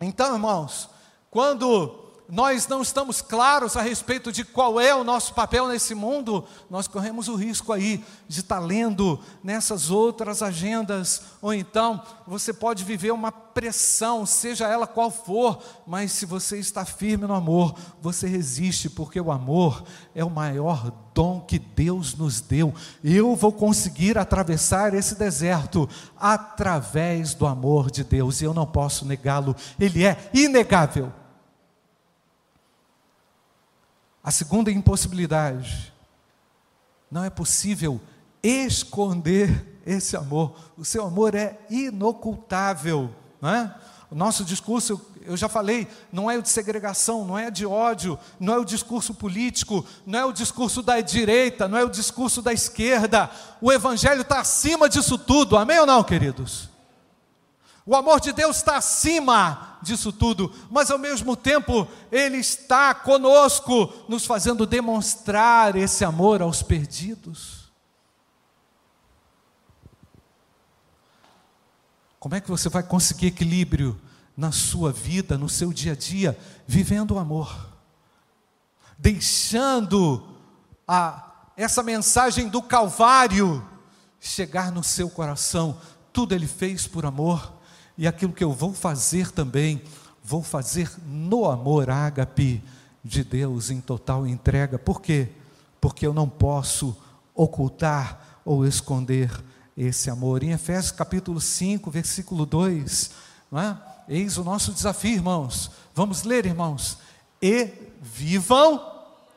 Então, 0.00 0.34
irmãos, 0.34 0.88
quando 1.30 2.03
nós 2.28 2.66
não 2.66 2.80
estamos 2.80 3.20
claros 3.20 3.76
a 3.76 3.82
respeito 3.82 4.32
de 4.32 4.44
qual 4.44 4.80
é 4.80 4.94
o 4.94 5.04
nosso 5.04 5.34
papel 5.34 5.68
nesse 5.68 5.94
mundo, 5.94 6.44
nós 6.70 6.88
corremos 6.88 7.28
o 7.28 7.34
risco 7.34 7.72
aí 7.72 8.02
de 8.26 8.40
estar 8.40 8.58
lendo 8.58 9.20
nessas 9.42 9.90
outras 9.90 10.42
agendas, 10.42 11.22
ou 11.42 11.52
então 11.52 12.02
você 12.26 12.52
pode 12.52 12.82
viver 12.82 13.12
uma 13.12 13.30
pressão, 13.30 14.24
seja 14.24 14.66
ela 14.66 14.86
qual 14.86 15.10
for, 15.10 15.62
mas 15.86 16.12
se 16.12 16.24
você 16.24 16.58
está 16.58 16.84
firme 16.84 17.26
no 17.26 17.34
amor, 17.34 17.74
você 18.00 18.26
resiste, 18.26 18.88
porque 18.88 19.20
o 19.20 19.30
amor 19.30 19.84
é 20.14 20.24
o 20.24 20.30
maior 20.30 20.90
dom 21.14 21.40
que 21.40 21.58
Deus 21.58 22.14
nos 22.16 22.40
deu. 22.40 22.74
Eu 23.02 23.36
vou 23.36 23.52
conseguir 23.52 24.18
atravessar 24.18 24.94
esse 24.94 25.14
deserto 25.14 25.88
através 26.18 27.34
do 27.34 27.46
amor 27.46 27.90
de 27.90 28.02
Deus, 28.02 28.40
e 28.40 28.44
eu 28.44 28.54
não 28.54 28.66
posso 28.66 29.04
negá-lo, 29.04 29.54
ele 29.78 30.04
é 30.04 30.30
inegável. 30.32 31.12
A 34.24 34.30
segunda 34.30 34.70
impossibilidade, 34.70 35.92
não 37.10 37.22
é 37.22 37.28
possível 37.28 38.00
esconder 38.42 39.80
esse 39.84 40.16
amor. 40.16 40.56
O 40.78 40.84
seu 40.84 41.04
amor 41.04 41.34
é 41.34 41.58
inocultável, 41.68 43.14
não 43.40 43.50
é? 43.50 43.74
O 44.10 44.14
nosso 44.14 44.44
discurso, 44.44 45.00
eu 45.22 45.36
já 45.36 45.48
falei, 45.48 45.86
não 46.10 46.30
é 46.30 46.38
o 46.38 46.42
de 46.42 46.48
segregação, 46.48 47.24
não 47.24 47.38
é 47.38 47.50
de 47.50 47.66
ódio, 47.66 48.18
não 48.40 48.54
é 48.54 48.58
o 48.58 48.64
discurso 48.64 49.12
político, 49.12 49.84
não 50.06 50.18
é 50.18 50.24
o 50.24 50.32
discurso 50.32 50.82
da 50.82 51.00
direita, 51.00 51.68
não 51.68 51.76
é 51.76 51.84
o 51.84 51.90
discurso 51.90 52.40
da 52.40 52.52
esquerda. 52.52 53.30
O 53.60 53.70
Evangelho 53.70 54.22
está 54.22 54.40
acima 54.40 54.88
disso 54.88 55.18
tudo, 55.18 55.56
amém 55.56 55.80
ou 55.80 55.86
não, 55.86 56.02
queridos? 56.02 56.73
O 57.86 57.94
amor 57.94 58.18
de 58.18 58.32
Deus 58.32 58.56
está 58.56 58.78
acima 58.78 59.78
disso 59.82 60.10
tudo, 60.10 60.50
mas 60.70 60.90
ao 60.90 60.98
mesmo 60.98 61.36
tempo 61.36 61.86
Ele 62.10 62.38
está 62.38 62.94
conosco, 62.94 63.92
nos 64.08 64.24
fazendo 64.24 64.66
demonstrar 64.66 65.76
esse 65.76 66.02
amor 66.02 66.40
aos 66.40 66.62
perdidos. 66.62 67.64
Como 72.18 72.34
é 72.34 72.40
que 72.40 72.50
você 72.50 72.70
vai 72.70 72.82
conseguir 72.82 73.26
equilíbrio 73.26 74.00
na 74.34 74.50
sua 74.50 74.90
vida, 74.90 75.36
no 75.36 75.48
seu 75.48 75.70
dia 75.70 75.92
a 75.92 75.96
dia, 75.96 76.38
vivendo 76.66 77.12
o 77.12 77.18
amor, 77.18 77.68
deixando 78.96 80.26
a, 80.88 81.50
essa 81.54 81.82
mensagem 81.82 82.48
do 82.48 82.62
Calvário 82.62 83.62
chegar 84.18 84.72
no 84.72 84.82
seu 84.82 85.10
coração? 85.10 85.78
Tudo 86.14 86.34
Ele 86.34 86.46
fez 86.46 86.86
por 86.86 87.04
amor 87.04 87.53
e 87.96 88.06
aquilo 88.06 88.32
que 88.32 88.44
eu 88.44 88.52
vou 88.52 88.72
fazer 88.72 89.30
também, 89.30 89.82
vou 90.22 90.42
fazer 90.42 90.90
no 91.06 91.48
amor 91.48 91.90
ágape 91.90 92.62
de 93.04 93.22
Deus 93.22 93.70
em 93.70 93.80
total 93.80 94.26
entrega. 94.26 94.78
Por 94.78 95.00
quê? 95.00 95.28
Porque 95.80 96.06
eu 96.06 96.14
não 96.14 96.28
posso 96.28 96.96
ocultar 97.34 98.40
ou 98.44 98.66
esconder 98.66 99.30
esse 99.76 100.10
amor. 100.10 100.42
Em 100.42 100.52
Efésios 100.52 100.92
capítulo 100.92 101.40
5, 101.40 101.90
versículo 101.90 102.46
2, 102.46 103.10
não 103.50 103.60
é? 103.60 103.78
eis 104.08 104.38
o 104.38 104.44
nosso 104.44 104.72
desafio, 104.72 105.14
irmãos. 105.14 105.70
Vamos 105.94 106.22
ler, 106.22 106.46
irmãos. 106.46 106.98
E 107.40 107.70
vivam 108.00 108.92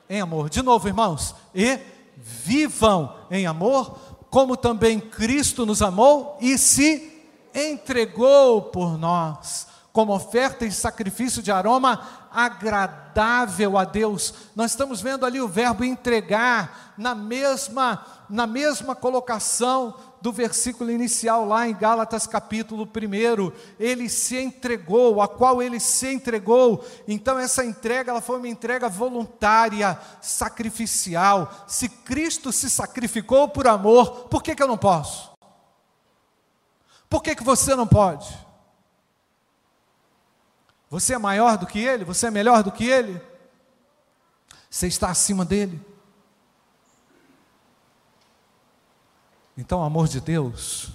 em 0.09 0.21
amor. 0.21 0.49
De 0.49 0.61
novo, 0.61 0.87
irmãos. 0.87 1.35
E 1.53 1.79
vivam 2.17 3.15
em 3.29 3.45
amor 3.45 3.99
como 4.29 4.57
também 4.57 4.99
Cristo 4.99 5.65
nos 5.65 5.81
amou 5.81 6.37
e 6.41 6.57
se 6.57 7.16
entregou 7.57 8.61
por 8.61 8.97
nós, 8.97 9.67
como 9.91 10.13
oferta 10.13 10.63
e 10.65 10.71
sacrifício 10.71 11.41
de 11.41 11.51
aroma 11.51 12.27
agradável 12.31 13.77
a 13.77 13.83
Deus. 13.83 14.33
Nós 14.55 14.71
estamos 14.71 15.01
vendo 15.01 15.25
ali 15.25 15.41
o 15.41 15.47
verbo 15.47 15.83
entregar 15.83 16.93
na 16.97 17.15
mesma 17.15 18.05
na 18.29 18.45
mesma 18.45 18.93
colocação 18.93 19.95
do 20.21 20.33
versículo 20.33 20.91
inicial 20.91 21.45
lá 21.45 21.67
em 21.67 21.73
Gálatas 21.73 22.27
capítulo 22.27 22.83
1, 22.83 23.51
ele 23.79 24.09
se 24.09 24.37
entregou, 24.37 25.21
a 25.21 25.27
qual 25.27 25.61
ele 25.61 25.79
se 25.79 26.13
entregou. 26.13 26.83
Então 27.07 27.39
essa 27.39 27.63
entrega, 27.63 28.11
ela 28.11 28.21
foi 28.21 28.37
uma 28.37 28.47
entrega 28.47 28.89
voluntária, 28.89 29.97
sacrificial. 30.21 31.51
Se 31.67 31.87
Cristo 31.87 32.51
se 32.51 32.69
sacrificou 32.69 33.47
por 33.47 33.67
amor, 33.67 34.27
por 34.27 34.43
que, 34.43 34.55
que 34.55 34.63
eu 34.63 34.67
não 34.67 34.77
posso? 34.77 35.37
Por 37.09 37.23
que, 37.23 37.35
que 37.35 37.43
você 37.43 37.75
não 37.75 37.87
pode? 37.87 38.27
Você 40.89 41.13
é 41.13 41.17
maior 41.17 41.57
do 41.57 41.67
que 41.67 41.79
ele? 41.79 42.05
Você 42.05 42.27
é 42.27 42.31
melhor 42.31 42.63
do 42.63 42.71
que 42.71 42.85
ele? 42.85 43.21
Você 44.69 44.87
está 44.87 45.09
acima 45.09 45.43
dele? 45.43 45.79
Então, 49.57 49.79
o 49.79 49.83
amor 49.83 50.07
de 50.07 50.21
Deus 50.21 50.91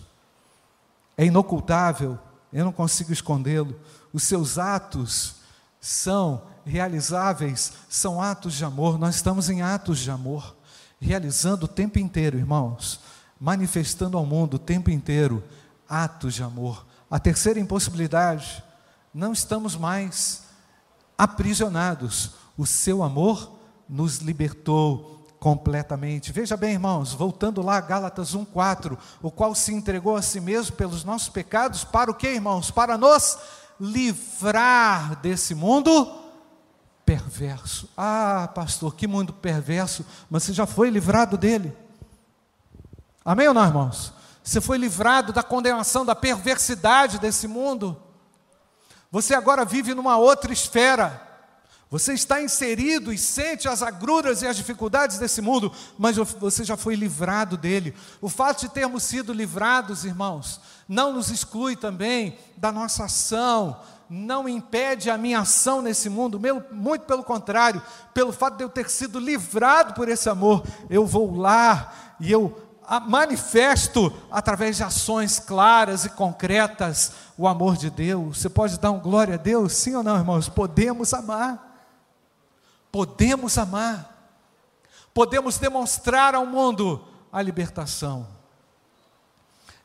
é 1.17 1.27
inocultável, 1.27 2.19
eu 2.53 2.65
não 2.65 2.73
consigo 2.73 3.13
escondê-lo. 3.13 3.79
Os 4.13 4.23
seus 4.23 4.57
atos 4.57 5.37
são 5.81 6.47
realizáveis, 6.65 7.73
são 7.89 8.23
atos 8.23 8.55
de 8.55 8.65
amor. 8.65 8.99
Nós 8.99 9.17
estamos 9.17 9.51
em 9.51 9.63
atos 9.63 9.99
de 9.99 10.11
amor, 10.11 10.55
realizando 11.01 11.65
o 11.65 11.69
tempo 11.69 11.99
inteiro, 11.99 12.39
irmãos, 12.39 13.01
manifestando 13.41 14.17
ao 14.17 14.25
mundo 14.25 14.55
o 14.55 14.61
tempo 14.61 14.91
inteiro 14.91 15.43
atos 15.93 16.33
de 16.33 16.43
amor. 16.43 16.87
A 17.11 17.19
terceira 17.19 17.61
impossibilidade, 17.61 18.65
não 19.13 19.35
estamos 19.35 19.77
mais 19.77 20.45
aprisionados. 21.19 22.31
O 22.57 22.67
seu 22.67 23.03
amor 23.03 23.59
nos 23.87 24.19
libertou 24.19 25.27
completamente. 25.39 26.33
Veja 26.33 26.57
bem, 26.57 26.73
irmãos, 26.73 27.13
voltando 27.13 27.61
lá 27.61 27.77
a 27.77 27.81
Gálatas 27.81 28.35
1:4, 28.35 28.97
o 29.21 29.31
qual 29.31 29.55
se 29.55 29.75
entregou 29.75 30.17
a 30.17 30.23
si 30.23 30.41
mesmo 30.41 30.77
pelos 30.77 31.05
nossos 31.05 31.29
pecados, 31.29 31.85
para 31.85 32.11
o 32.11 32.15
que, 32.15 32.29
irmãos? 32.29 32.71
Para 32.71 32.97
nos 32.97 33.37
livrar 33.79 35.21
desse 35.21 35.55
mundo 35.55 36.21
perverso. 37.05 37.87
Ah, 37.95 38.49
pastor, 38.55 38.95
que 38.95 39.07
mundo 39.07 39.35
perverso, 39.35 40.07
mas 40.31 40.45
você 40.45 40.55
já 40.55 40.65
foi 40.65 40.89
livrado 40.89 41.37
dele. 41.37 41.77
Amém 43.23 43.47
ou 43.47 43.53
não, 43.53 43.67
irmãos? 43.67 44.22
Você 44.43 44.61
foi 44.61 44.77
livrado 44.77 45.33
da 45.33 45.43
condenação, 45.43 46.05
da 46.05 46.15
perversidade 46.15 47.19
desse 47.19 47.47
mundo. 47.47 48.01
Você 49.11 49.35
agora 49.35 49.65
vive 49.65 49.95
numa 49.95 50.17
outra 50.17 50.53
esfera. 50.53 51.31
Você 51.91 52.15
está 52.15 52.41
inserido 52.41 53.13
e 53.13 53.19
sente 53.19 53.69
as 53.69 53.83
agruras 53.83 54.41
e 54.41 54.47
as 54.47 54.57
dificuldades 54.57 55.19
desse 55.19 55.43
mundo, 55.43 55.71
mas 55.99 56.17
você 56.17 56.65
já 56.65 56.75
foi 56.75 56.95
livrado 56.95 57.55
dele. 57.55 57.95
O 58.19 58.31
fato 58.31 58.63
de 58.63 58.71
termos 58.71 59.03
sido 59.03 59.31
livrados, 59.31 60.07
irmãos, 60.07 60.59
não 60.89 61.13
nos 61.13 61.31
exclui 61.31 61.77
também 61.77 62.39
da 62.57 62.73
nossa 62.73 63.05
ação, 63.05 63.79
não 64.09 64.49
impede 64.49 65.11
a 65.11 65.19
minha 65.19 65.41
ação 65.41 65.83
nesse 65.83 66.09
mundo, 66.09 66.41
muito 66.73 67.05
pelo 67.05 67.23
contrário, 67.23 67.83
pelo 68.15 68.33
fato 68.33 68.57
de 68.57 68.65
eu 68.65 68.71
ter 68.71 68.89
sido 68.89 69.19
livrado 69.19 69.93
por 69.93 70.09
esse 70.09 70.31
amor, 70.31 70.65
eu 70.89 71.07
vou 71.07 71.37
lá 71.37 71.93
e 72.19 72.33
eu 72.33 72.72
manifesto 73.07 74.13
através 74.31 74.77
de 74.77 74.83
ações 74.83 75.39
claras 75.39 76.05
e 76.05 76.11
concretas 76.11 77.13
o 77.37 77.49
amor 77.49 77.77
de 77.77 77.91
Deus. 77.91 78.39
Você 78.39 78.49
pode 78.49 78.79
dar 78.79 78.91
um 78.91 79.01
glória 79.01 79.35
a 79.35 79.39
Deus? 79.39 79.73
Sim 79.73 79.97
ou 79.97 80.03
não, 80.03 80.17
irmãos? 80.17 80.49
Podemos 80.49 81.13
amar 81.15 81.73
podemos 82.93 83.57
amar, 83.57 84.39
podemos 85.15 85.57
demonstrar 85.57 86.35
ao 86.35 86.45
mundo 86.45 87.03
a 87.33 87.41
libertação. 87.41 88.29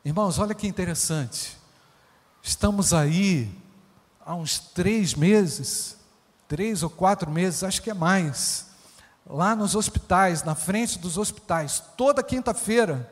Irmãos, 0.03 0.37
olha 0.37 0.53
que 0.53 0.67
interessante, 0.67 1.57
estamos 2.43 2.93
aí 2.93 3.49
há 4.19 4.35
uns 4.35 4.59
três 4.59 5.15
meses, 5.15 5.97
três 6.49 6.83
ou 6.83 6.89
quatro 6.89 7.31
meses, 7.31 7.63
acho 7.63 7.81
que 7.81 7.89
é 7.89 7.93
mais, 7.93 8.66
lá 9.29 9.55
nos 9.55 9.75
hospitais, 9.75 10.43
na 10.43 10.55
frente 10.55 10.97
dos 10.97 11.17
hospitais, 11.17 11.83
toda 11.95 12.23
quinta-feira, 12.23 13.11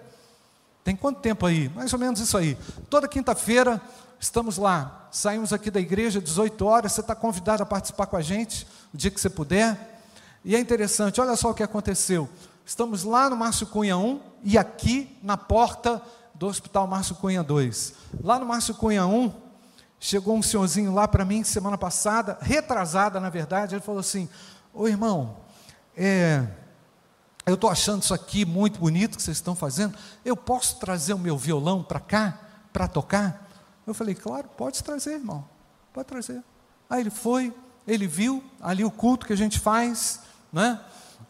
tem 0.84 0.96
quanto 0.96 1.20
tempo 1.20 1.46
aí? 1.46 1.70
Mais 1.70 1.92
ou 1.94 2.00
menos 2.00 2.20
isso 2.20 2.38
aí. 2.38 2.56
Toda 2.90 3.08
quinta-feira 3.08 3.82
estamos 4.20 4.58
lá. 4.58 5.08
Saímos 5.12 5.52
aqui 5.52 5.72
da 5.72 5.80
igreja 5.80 6.22
18 6.22 6.64
horas. 6.64 6.92
Você 6.92 7.02
está 7.02 7.16
convidado 7.16 7.64
a 7.64 7.66
participar 7.66 8.06
com 8.06 8.16
a 8.16 8.22
gente 8.22 8.68
o 8.94 8.98
dia 8.98 9.10
que 9.10 9.20
você 9.20 9.30
puder. 9.30 10.00
E 10.44 10.56
é 10.56 10.60
interessante, 10.60 11.20
olha 11.20 11.36
só 11.36 11.50
o 11.50 11.54
que 11.56 11.64
aconteceu. 11.64 12.30
Estamos 12.64 13.04
lá 13.04 13.30
no 13.32 13.36
Márcio 13.36 13.66
Cunha 13.66 13.98
1 13.98 14.20
e 14.44 14.60
aqui 14.60 15.18
na 15.24 15.36
porta 15.36 16.00
do 16.36 16.46
Hospital 16.46 16.86
Márcio 16.86 17.16
Cunha 17.16 17.42
2. 17.42 17.94
Lá 18.24 18.38
no 18.38 18.46
Márcio 18.46 18.76
Cunha 18.76 19.08
1, 19.08 19.34
chegou 20.00 20.36
um 20.36 20.44
senhorzinho 20.44 20.94
lá 20.94 21.08
para 21.08 21.26
mim 21.26 21.44
semana 21.44 21.80
passada, 21.80 22.38
retrasada 22.42 23.20
na 23.20 23.30
verdade, 23.32 23.74
ele 23.74 23.82
falou 23.82 24.02
assim: 24.02 24.30
Ô 24.72 24.88
irmão, 24.88 25.38
é, 25.96 26.46
eu 27.46 27.56
estou 27.56 27.70
achando 27.70 28.02
isso 28.02 28.14
aqui 28.14 28.44
muito 28.44 28.80
bonito 28.80 29.18
que 29.18 29.24
vocês 29.24 29.38
estão 29.38 29.56
fazendo, 29.56 29.98
eu 30.24 30.36
posso 30.36 30.78
trazer 30.80 31.14
o 31.14 31.20
meu 31.20 31.38
violão 31.38 31.84
para 31.84 32.00
cá, 32.00 32.40
para 32.74 32.88
tocar? 32.88 33.50
Eu 33.86 33.94
falei: 33.94 34.16
Claro, 34.16 34.50
pode 34.58 34.84
trazer, 34.84 35.14
irmão, 35.14 35.48
pode 35.94 36.08
trazer. 36.08 36.44
Aí 36.90 37.02
ele 37.02 37.12
foi, 37.12 37.54
ele 37.88 38.08
viu 38.08 38.44
ali 38.60 38.84
o 38.84 38.92
culto 38.92 39.26
que 39.26 39.34
a 39.34 39.38
gente 39.38 39.60
faz, 39.60 40.22
né? 40.52 40.80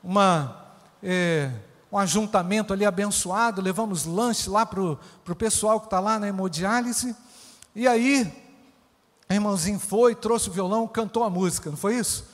Uma, 0.03 0.65
é, 1.03 1.51
um 1.91 1.97
ajuntamento 1.97 2.71
ali 2.73 2.85
abençoado, 2.85 3.61
levamos 3.61 4.05
lanche 4.05 4.49
lá 4.49 4.65
para 4.65 4.81
o 4.81 5.35
pessoal 5.37 5.79
que 5.79 5.87
está 5.87 5.99
lá 5.99 6.17
na 6.17 6.27
hemodiálise, 6.27 7.15
e 7.75 7.89
aí, 7.89 8.33
a 9.27 9.33
irmãozinho 9.33 9.79
foi, 9.79 10.15
trouxe 10.15 10.49
o 10.49 10.51
violão, 10.51 10.87
cantou 10.87 11.25
a 11.25 11.29
música, 11.29 11.69
não 11.69 11.77
foi 11.77 11.95
isso? 11.95 12.25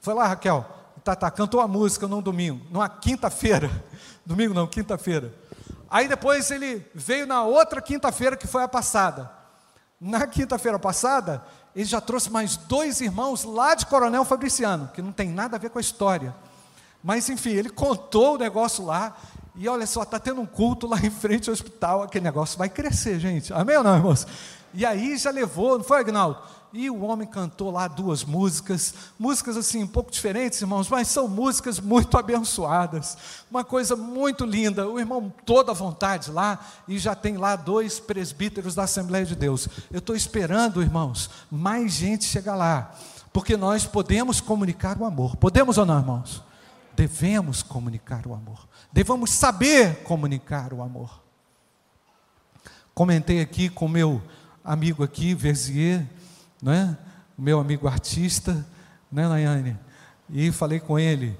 Foi 0.00 0.12
lá, 0.12 0.26
Raquel, 0.26 0.79
tá, 1.04 1.16
tá, 1.16 1.30
cantou 1.30 1.60
a 1.60 1.68
música 1.68 2.06
num 2.06 2.22
domingo, 2.22 2.64
numa 2.70 2.88
quinta-feira, 2.88 3.70
domingo 4.24 4.54
não, 4.54 4.66
quinta-feira. 4.66 5.34
Aí 5.90 6.06
depois 6.06 6.50
ele 6.50 6.86
veio 6.94 7.26
na 7.26 7.42
outra 7.42 7.80
quinta-feira 7.80 8.36
que 8.36 8.46
foi 8.46 8.62
a 8.62 8.68
passada. 8.68 9.30
Na 10.00 10.26
quinta-feira 10.26 10.78
passada, 10.78 11.44
ele 11.74 11.84
já 11.84 12.00
trouxe 12.00 12.30
mais 12.30 12.56
dois 12.56 13.00
irmãos 13.00 13.44
lá 13.44 13.74
de 13.74 13.86
Coronel 13.86 14.24
Fabriciano, 14.24 14.88
que 14.94 15.02
não 15.02 15.12
tem 15.12 15.28
nada 15.28 15.56
a 15.56 15.58
ver 15.58 15.70
com 15.70 15.78
a 15.78 15.80
história. 15.80 16.34
Mas 17.02 17.28
enfim, 17.28 17.50
ele 17.50 17.70
contou 17.70 18.34
o 18.34 18.38
negócio 18.38 18.84
lá, 18.84 19.16
e 19.56 19.68
olha 19.68 19.86
só, 19.86 20.02
está 20.02 20.18
tendo 20.18 20.40
um 20.40 20.46
culto 20.46 20.86
lá 20.86 20.98
em 20.98 21.10
frente 21.10 21.48
ao 21.48 21.54
hospital, 21.54 22.02
aquele 22.02 22.24
negócio 22.24 22.58
vai 22.58 22.68
crescer, 22.68 23.18
gente. 23.18 23.52
Amém 23.52 23.76
ou 23.76 23.84
não, 23.84 23.96
irmãos? 23.96 24.26
E 24.72 24.86
aí 24.86 25.16
já 25.16 25.30
levou, 25.30 25.78
não 25.78 25.84
foi, 25.84 26.00
Agnaldo? 26.00 26.38
E 26.72 26.88
o 26.88 27.00
homem 27.00 27.26
cantou 27.26 27.68
lá 27.72 27.88
duas 27.88 28.24
músicas, 28.24 28.94
músicas 29.18 29.56
assim, 29.56 29.82
um 29.82 29.88
pouco 29.88 30.12
diferentes, 30.12 30.60
irmãos, 30.60 30.88
mas 30.88 31.08
são 31.08 31.26
músicas 31.26 31.80
muito 31.80 32.16
abençoadas, 32.16 33.18
uma 33.50 33.64
coisa 33.64 33.96
muito 33.96 34.44
linda. 34.44 34.88
O 34.88 34.96
irmão 34.96 35.32
toda 35.44 35.72
à 35.72 35.74
vontade 35.74 36.30
lá, 36.30 36.60
e 36.86 36.96
já 36.96 37.16
tem 37.16 37.36
lá 37.36 37.56
dois 37.56 37.98
presbíteros 37.98 38.76
da 38.76 38.84
Assembleia 38.84 39.26
de 39.26 39.34
Deus. 39.34 39.68
Eu 39.90 39.98
estou 39.98 40.14
esperando, 40.14 40.80
irmãos, 40.80 41.28
mais 41.50 41.92
gente 41.92 42.24
chegar 42.24 42.54
lá, 42.54 42.94
porque 43.32 43.56
nós 43.56 43.84
podemos 43.84 44.40
comunicar 44.40 44.96
o 44.96 45.04
amor. 45.04 45.34
Podemos 45.34 45.76
ou 45.76 45.84
não, 45.84 45.98
irmãos? 45.98 46.40
Devemos 46.94 47.64
comunicar 47.64 48.28
o 48.28 48.34
amor, 48.34 48.68
devemos 48.92 49.32
saber 49.32 50.04
comunicar 50.04 50.72
o 50.72 50.82
amor. 50.82 51.20
Comentei 52.94 53.40
aqui 53.40 53.68
com 53.68 53.88
meu 53.88 54.22
amigo 54.64 55.02
aqui, 55.02 55.34
Verzier, 55.34 56.06
né? 56.62 56.96
meu 57.36 57.58
amigo 57.58 57.88
artista, 57.88 58.66
né, 59.10 59.26
Nayane? 59.26 59.78
E 60.28 60.52
falei 60.52 60.78
com 60.78 60.98
ele, 60.98 61.38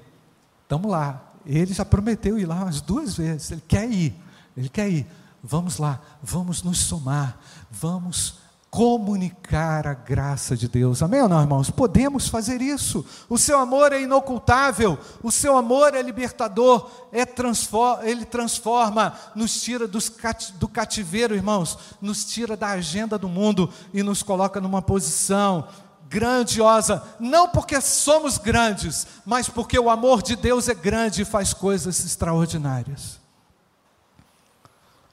estamos 0.63 0.89
lá. 0.89 1.31
Ele 1.45 1.73
já 1.73 1.85
prometeu 1.85 2.37
ir 2.37 2.45
lá 2.45 2.63
umas 2.63 2.81
duas 2.81 3.15
vezes, 3.15 3.51
ele 3.51 3.63
quer 3.67 3.89
ir, 3.89 4.15
ele 4.55 4.69
quer 4.69 4.89
ir. 4.89 5.07
Vamos 5.43 5.77
lá, 5.77 5.99
vamos 6.21 6.61
nos 6.61 6.79
somar, 6.79 7.39
vamos 7.69 8.40
comunicar 8.71 9.85
a 9.85 9.93
graça 9.93 10.55
de 10.55 10.69
Deus. 10.69 11.03
Amém 11.03 11.21
ou 11.21 11.27
não, 11.27 11.41
irmãos? 11.41 11.69
Podemos 11.69 12.29
fazer 12.29 12.61
isso. 12.61 13.05
O 13.27 13.37
seu 13.37 13.59
amor 13.59 13.91
é 13.91 14.01
inocultável, 14.01 14.97
o 15.21 15.29
seu 15.29 15.57
amor 15.57 15.93
é 15.93 16.01
libertador, 16.01 16.89
é 17.11 17.25
transforma, 17.25 18.07
ele 18.07 18.23
transforma, 18.23 19.13
nos 19.35 19.61
tira 19.61 19.89
cati, 20.17 20.53
do 20.53 20.69
cativeiro, 20.69 21.35
irmãos, 21.35 21.77
nos 22.01 22.23
tira 22.23 22.55
da 22.55 22.69
agenda 22.69 23.17
do 23.17 23.27
mundo 23.27 23.69
e 23.93 24.01
nos 24.01 24.23
coloca 24.23 24.61
numa 24.61 24.81
posição 24.81 25.67
grandiosa, 26.07 27.03
não 27.19 27.49
porque 27.49 27.79
somos 27.81 28.37
grandes, 28.37 29.05
mas 29.25 29.49
porque 29.49 29.77
o 29.77 29.89
amor 29.89 30.21
de 30.21 30.37
Deus 30.37 30.69
é 30.69 30.73
grande 30.73 31.23
e 31.23 31.25
faz 31.25 31.53
coisas 31.53 31.99
extraordinárias. 32.05 33.19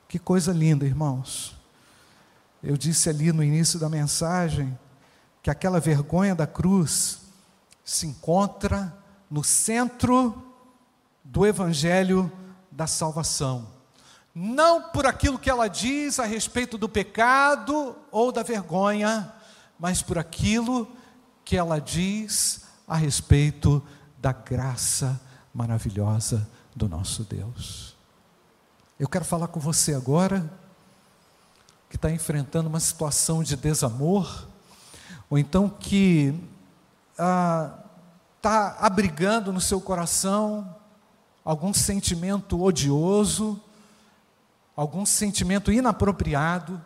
Que 0.09 0.19
coisa 0.19 0.53
linda, 0.53 0.87
irmãos. 0.87 1.58
Eu 2.63 2.77
disse 2.77 3.09
ali 3.09 3.33
no 3.33 3.43
início 3.43 3.79
da 3.79 3.89
mensagem 3.89 4.77
que 5.43 5.51
aquela 5.51 5.79
vergonha 5.81 6.35
da 6.35 6.47
cruz 6.47 7.21
se 7.85 8.07
encontra 8.07 8.95
no 9.31 9.45
centro 9.45 10.43
do 11.23 11.47
evangelho 11.47 12.31
da 12.71 12.87
salvação. 12.87 13.69
Não 14.35 14.83
por 14.91 15.07
aquilo 15.07 15.39
que 15.39 15.51
ela 15.51 15.69
diz 15.69 16.19
a 16.19 16.25
respeito 16.25 16.77
do 16.79 16.89
pecado 16.89 17.97
ou 18.11 18.31
da 18.31 18.43
vergonha, 18.43 19.33
mas 19.79 20.03
por 20.03 20.19
aquilo 20.19 20.89
que 21.45 21.57
ela 21.57 21.81
diz 21.81 22.63
a 22.87 22.97
respeito 22.97 23.83
da 24.19 24.33
graça 24.33 25.21
maravilhosa 25.53 26.49
do 26.75 26.89
nosso 26.89 27.25
Deus. 27.25 27.97
Eu 28.99 29.09
quero 29.09 29.25
falar 29.25 29.49
com 29.49 29.61
você 29.61 29.95
agora, 29.95 30.49
que 31.89 31.97
está 31.97 32.11
enfrentando 32.11 32.69
uma 32.69 32.81
situação 32.81 33.43
de 33.43 33.57
desamor, 33.57 34.47
ou 35.31 35.39
então 35.39 35.69
que 35.69 36.35
está 37.13 37.79
ah, 38.45 38.77
abrigando 38.87 39.53
no 39.53 39.61
seu 39.61 39.81
coração 39.81 40.77
algum 41.45 41.73
sentimento 41.73 42.63
odioso, 42.63 43.61
algum 44.77 45.05
sentimento 45.07 45.73
inapropriado, 45.73 46.81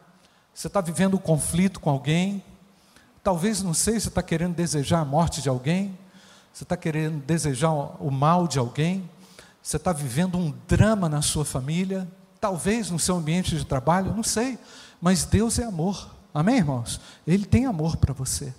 você 0.54 0.66
está 0.66 0.80
vivendo 0.80 1.14
um 1.14 1.20
conflito 1.20 1.80
com 1.80 1.90
alguém, 1.90 2.42
talvez, 3.22 3.62
não 3.62 3.74
sei, 3.74 3.98
você 3.98 4.08
está 4.08 4.22
querendo 4.22 4.54
desejar 4.54 5.00
a 5.00 5.04
morte 5.04 5.42
de 5.42 5.48
alguém, 5.48 5.98
você 6.52 6.64
está 6.64 6.76
querendo 6.76 7.22
desejar 7.24 7.70
o 7.70 8.10
mal 8.10 8.46
de 8.46 8.58
alguém, 8.58 9.08
você 9.62 9.76
está 9.76 9.92
vivendo 9.92 10.36
um 10.36 10.52
drama 10.66 11.08
na 11.08 11.22
sua 11.22 11.44
família, 11.44 12.06
talvez 12.40 12.90
no 12.90 12.98
seu 12.98 13.16
ambiente 13.16 13.56
de 13.56 13.64
trabalho, 13.64 14.14
não 14.14 14.22
sei, 14.22 14.58
mas 15.02 15.24
Deus 15.24 15.58
é 15.58 15.64
amor, 15.64 16.14
amém, 16.32 16.58
irmãos? 16.58 17.00
Ele 17.26 17.44
tem 17.44 17.66
amor 17.66 17.96
para 17.96 18.14
você, 18.14 18.54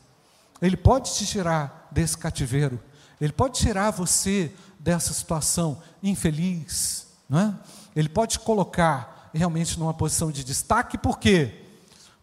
Ele 0.62 0.76
pode 0.76 1.14
te 1.16 1.26
tirar 1.26 1.88
desse 1.90 2.18
cativeiro, 2.18 2.78
Ele 3.22 3.32
pode 3.32 3.58
tirar 3.58 3.92
você 3.92 4.54
dessa 4.78 5.14
situação 5.14 5.82
infeliz, 6.04 7.08
não 7.30 7.40
é? 7.40 7.54
Ele 7.96 8.10
pode 8.10 8.34
te 8.34 8.40
colocar 8.40 9.30
realmente 9.34 9.80
numa 9.80 9.94
posição 9.94 10.30
de 10.30 10.44
destaque, 10.44 10.98
por 10.98 11.18
quê? 11.18 11.64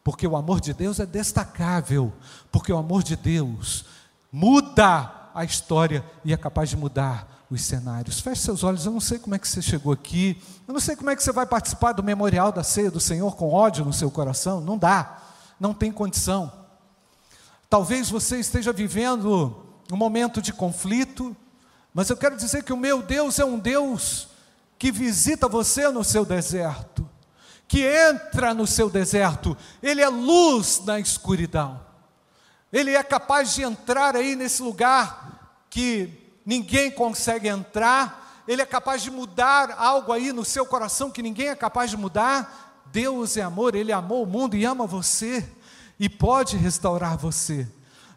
Porque 0.04 0.26
o 0.26 0.36
amor 0.36 0.60
de 0.60 0.74
Deus 0.74 1.00
é 1.00 1.06
destacável, 1.06 2.12
porque 2.52 2.70
o 2.70 2.76
amor 2.76 3.02
de 3.02 3.16
Deus 3.16 3.86
muda 4.30 5.30
a 5.34 5.44
história 5.44 6.04
e 6.22 6.34
é 6.34 6.36
capaz 6.36 6.68
de 6.68 6.76
mudar 6.76 7.39
os 7.50 7.62
cenários. 7.62 8.20
Feche 8.20 8.42
seus 8.42 8.62
olhos, 8.62 8.86
eu 8.86 8.92
não 8.92 9.00
sei 9.00 9.18
como 9.18 9.34
é 9.34 9.38
que 9.38 9.48
você 9.48 9.60
chegou 9.60 9.92
aqui, 9.92 10.40
eu 10.68 10.72
não 10.72 10.80
sei 10.80 10.94
como 10.94 11.10
é 11.10 11.16
que 11.16 11.22
você 11.22 11.32
vai 11.32 11.44
participar 11.44 11.92
do 11.92 12.02
memorial 12.02 12.52
da 12.52 12.62
ceia 12.62 12.90
do 12.90 13.00
Senhor 13.00 13.34
com 13.36 13.52
ódio 13.52 13.84
no 13.84 13.92
seu 13.92 14.10
coração, 14.10 14.60
não 14.60 14.78
dá, 14.78 15.20
não 15.58 15.74
tem 15.74 15.90
condição. 15.90 16.52
Talvez 17.68 18.08
você 18.08 18.38
esteja 18.38 18.72
vivendo 18.72 19.64
um 19.92 19.96
momento 19.96 20.40
de 20.40 20.52
conflito, 20.52 21.36
mas 21.92 22.08
eu 22.08 22.16
quero 22.16 22.36
dizer 22.36 22.62
que 22.62 22.72
o 22.72 22.76
meu 22.76 23.02
Deus 23.02 23.38
é 23.38 23.44
um 23.44 23.58
Deus 23.58 24.28
que 24.78 24.92
visita 24.92 25.48
você 25.48 25.88
no 25.88 26.04
seu 26.04 26.24
deserto, 26.24 27.08
que 27.66 27.84
entra 27.84 28.54
no 28.54 28.66
seu 28.66 28.88
deserto, 28.88 29.56
Ele 29.82 30.00
é 30.00 30.08
luz 30.08 30.82
na 30.84 30.98
escuridão. 31.00 31.80
Ele 32.72 32.92
é 32.94 33.02
capaz 33.02 33.54
de 33.54 33.62
entrar 33.62 34.14
aí 34.14 34.36
nesse 34.36 34.62
lugar 34.62 35.66
que 35.68 36.19
ninguém 36.50 36.90
consegue 36.90 37.46
entrar, 37.46 38.42
ele 38.48 38.60
é 38.60 38.66
capaz 38.66 39.02
de 39.02 39.08
mudar 39.08 39.72
algo 39.78 40.12
aí 40.12 40.32
no 40.32 40.44
seu 40.44 40.66
coração 40.66 41.08
que 41.08 41.22
ninguém 41.22 41.46
é 41.46 41.54
capaz 41.54 41.90
de 41.90 41.96
mudar. 41.96 42.82
Deus 42.86 43.36
é 43.36 43.42
amor, 43.42 43.76
ele 43.76 43.92
amou 43.92 44.24
o 44.24 44.26
mundo 44.26 44.56
e 44.56 44.64
ama 44.64 44.84
você 44.84 45.48
e 45.96 46.08
pode 46.08 46.56
restaurar 46.56 47.16
você. 47.16 47.68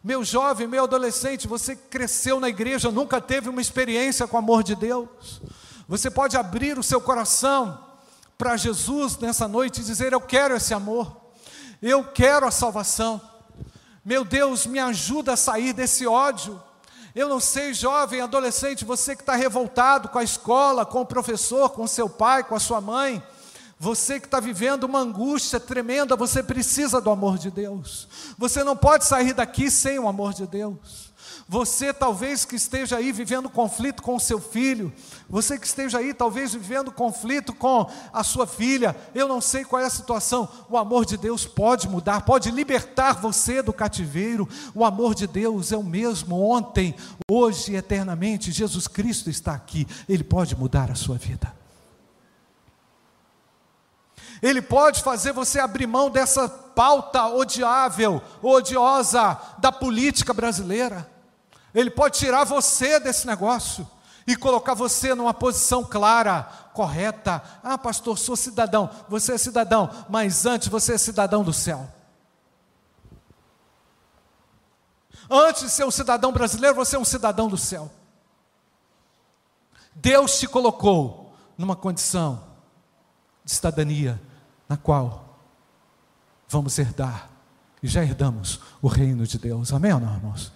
Meu 0.03 0.23
jovem, 0.23 0.67
meu 0.67 0.85
adolescente, 0.85 1.47
você 1.47 1.75
cresceu 1.75 2.39
na 2.39 2.49
igreja, 2.49 2.91
nunca 2.91 3.21
teve 3.21 3.49
uma 3.49 3.61
experiência 3.61 4.25
com 4.25 4.35
o 4.35 4.39
amor 4.39 4.63
de 4.63 4.75
Deus. 4.75 5.39
Você 5.87 6.09
pode 6.09 6.35
abrir 6.35 6.79
o 6.79 6.83
seu 6.83 6.99
coração 6.99 7.85
para 8.35 8.57
Jesus 8.57 9.15
nessa 9.19 9.47
noite 9.47 9.81
e 9.81 9.83
dizer: 9.83 10.11
Eu 10.11 10.21
quero 10.21 10.55
esse 10.55 10.73
amor, 10.73 11.15
eu 11.79 12.03
quero 12.03 12.47
a 12.47 12.51
salvação. 12.51 13.21
Meu 14.03 14.25
Deus, 14.25 14.65
me 14.65 14.79
ajuda 14.79 15.33
a 15.33 15.37
sair 15.37 15.71
desse 15.71 16.07
ódio. 16.07 16.59
Eu 17.15 17.29
não 17.29 17.39
sei, 17.39 17.75
jovem, 17.75 18.21
adolescente, 18.21 18.83
você 18.83 19.15
que 19.15 19.21
está 19.21 19.35
revoltado 19.35 20.09
com 20.09 20.17
a 20.17 20.23
escola, 20.23 20.83
com 20.83 21.01
o 21.01 21.05
professor, 21.05 21.69
com 21.69 21.85
seu 21.85 22.09
pai, 22.09 22.43
com 22.43 22.55
a 22.55 22.59
sua 22.59 22.81
mãe, 22.81 23.21
você 23.79 24.19
que 24.19 24.25
está 24.25 24.39
vivendo 24.39 24.85
uma 24.85 24.99
angústia 24.99 25.59
tremenda, 25.59 26.15
você 26.15 26.41
precisa 26.41 26.99
do 26.99 27.11
amor 27.11 27.37
de 27.37 27.51
Deus. 27.51 28.07
Você 28.37 28.63
não 28.63 28.75
pode 28.75 29.05
sair 29.05 29.33
daqui 29.33 29.69
sem 29.69 29.99
o 29.99 30.07
amor 30.07 30.33
de 30.33 30.47
Deus. 30.47 31.12
Você 31.47 31.93
talvez 31.93 32.45
que 32.45 32.55
esteja 32.55 32.97
aí 32.97 33.11
vivendo 33.11 33.49
conflito 33.49 34.01
com 34.01 34.15
o 34.15 34.19
seu 34.19 34.39
filho, 34.39 34.93
você 35.29 35.59
que 35.59 35.67
esteja 35.67 35.97
aí 35.97 36.13
talvez 36.13 36.53
vivendo 36.53 36.91
conflito 36.91 37.53
com 37.53 37.89
a 38.13 38.23
sua 38.23 38.47
filha, 38.47 38.95
eu 39.13 39.27
não 39.27 39.41
sei 39.41 39.65
qual 39.65 39.81
é 39.81 39.85
a 39.85 39.89
situação. 39.89 40.47
O 40.69 40.77
amor 40.77 41.05
de 41.05 41.17
Deus 41.17 41.45
pode 41.45 41.89
mudar, 41.89 42.21
pode 42.21 42.49
libertar 42.49 43.19
você 43.19 43.61
do 43.61 43.73
cativeiro. 43.73 44.47
O 44.73 44.85
amor 44.85 45.13
de 45.13 45.27
Deus 45.27 45.71
é 45.71 45.77
o 45.77 45.83
mesmo 45.83 46.41
ontem, 46.41 46.95
hoje 47.29 47.73
e 47.73 47.75
eternamente. 47.75 48.51
Jesus 48.51 48.87
Cristo 48.87 49.29
está 49.29 49.53
aqui, 49.53 49.85
ele 50.07 50.23
pode 50.23 50.55
mudar 50.55 50.89
a 50.89 50.95
sua 50.95 51.17
vida. 51.17 51.53
Ele 54.41 54.61
pode 54.61 55.01
fazer 55.01 55.31
você 55.31 55.59
abrir 55.59 55.87
mão 55.87 56.09
dessa 56.09 56.49
pauta 56.49 57.27
odiável, 57.27 58.21
odiosa 58.41 59.39
da 59.57 59.71
política 59.71 60.33
brasileira. 60.33 61.12
Ele 61.73 61.89
pode 61.89 62.19
tirar 62.19 62.43
você 62.43 62.99
desse 62.99 63.25
negócio 63.25 63.87
e 64.25 64.35
colocar 64.35 64.73
você 64.73 65.13
numa 65.13 65.33
posição 65.33 65.83
clara, 65.83 66.43
correta. 66.73 67.41
Ah, 67.63 67.77
pastor, 67.77 68.17
sou 68.17 68.35
cidadão. 68.35 68.89
Você 69.09 69.33
é 69.33 69.37
cidadão, 69.37 69.89
mas 70.09 70.45
antes 70.45 70.67
você 70.67 70.93
é 70.93 70.97
cidadão 70.97 71.43
do 71.43 71.53
céu. 71.53 71.87
Antes 75.29 75.63
de 75.63 75.69
ser 75.69 75.85
um 75.85 75.91
cidadão 75.91 76.31
brasileiro, 76.31 76.75
você 76.75 76.95
é 76.95 76.99
um 76.99 77.05
cidadão 77.05 77.47
do 77.47 77.57
céu. 77.57 77.91
Deus 79.95 80.39
te 80.39 80.47
colocou 80.47 81.35
numa 81.57 81.75
condição 81.75 82.43
de 83.43 83.51
cidadania 83.51 84.21
na 84.67 84.77
qual 84.77 85.39
vamos 86.47 86.77
herdar, 86.77 87.29
e 87.81 87.87
já 87.87 88.03
herdamos 88.03 88.59
o 88.81 88.87
reino 88.87 89.25
de 89.25 89.37
Deus. 89.37 89.73
Amém 89.73 89.91
ou 89.93 89.99
não, 89.99 90.13
irmãos? 90.13 90.51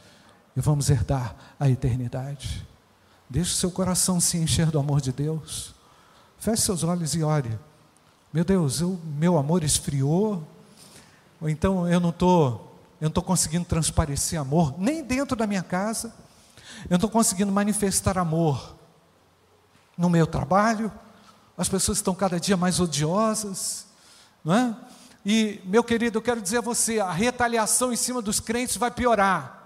E 0.58 0.60
vamos 0.60 0.90
herdar 0.90 1.36
a 1.60 1.70
eternidade. 1.70 2.68
Deixe 3.30 3.52
o 3.52 3.56
seu 3.56 3.70
coração 3.70 4.20
se 4.20 4.38
encher 4.40 4.72
do 4.72 4.80
amor 4.80 5.00
de 5.00 5.12
Deus. 5.12 5.76
Feche 6.40 6.64
seus 6.64 6.84
olhos 6.84 7.14
e 7.14 7.22
ore. 7.22 7.60
Meu 8.34 8.44
Deus, 8.44 8.82
eu, 8.82 9.00
meu 9.06 9.38
amor 9.38 9.64
esfriou, 9.64 10.44
ou 11.40 11.48
então 11.48 11.88
eu 11.88 12.00
não 12.00 12.10
estou 12.10 12.64
eu 13.00 13.06
não 13.06 13.10
estou 13.10 13.22
conseguindo 13.22 13.66
transparecer 13.66 14.40
amor, 14.40 14.74
nem 14.80 15.04
dentro 15.04 15.38
da 15.38 15.46
minha 15.46 15.62
casa, 15.62 16.08
eu 16.86 16.90
não 16.90 16.98
estou 16.98 17.12
conseguindo 17.12 17.52
manifestar 17.52 18.18
amor 18.18 18.76
no 19.96 20.10
meu 20.10 20.26
trabalho, 20.26 20.92
as 21.56 21.70
pessoas 21.70 22.00
estão 22.00 22.16
cada 22.16 22.40
dia 22.40 22.58
mais 22.58 22.80
odiosas, 22.80 23.86
não 24.44 24.56
é? 24.56 24.76
E, 25.24 25.62
meu 25.66 25.84
querido, 25.84 26.18
eu 26.18 26.22
quero 26.24 26.42
dizer 26.42 26.58
a 26.58 26.62
você: 26.62 27.00
a 27.00 27.12
retaliação 27.12 27.94
em 27.94 27.96
cima 27.96 28.20
dos 28.20 28.40
crentes 28.40 28.78
vai 28.78 28.90
piorar. 28.90 29.57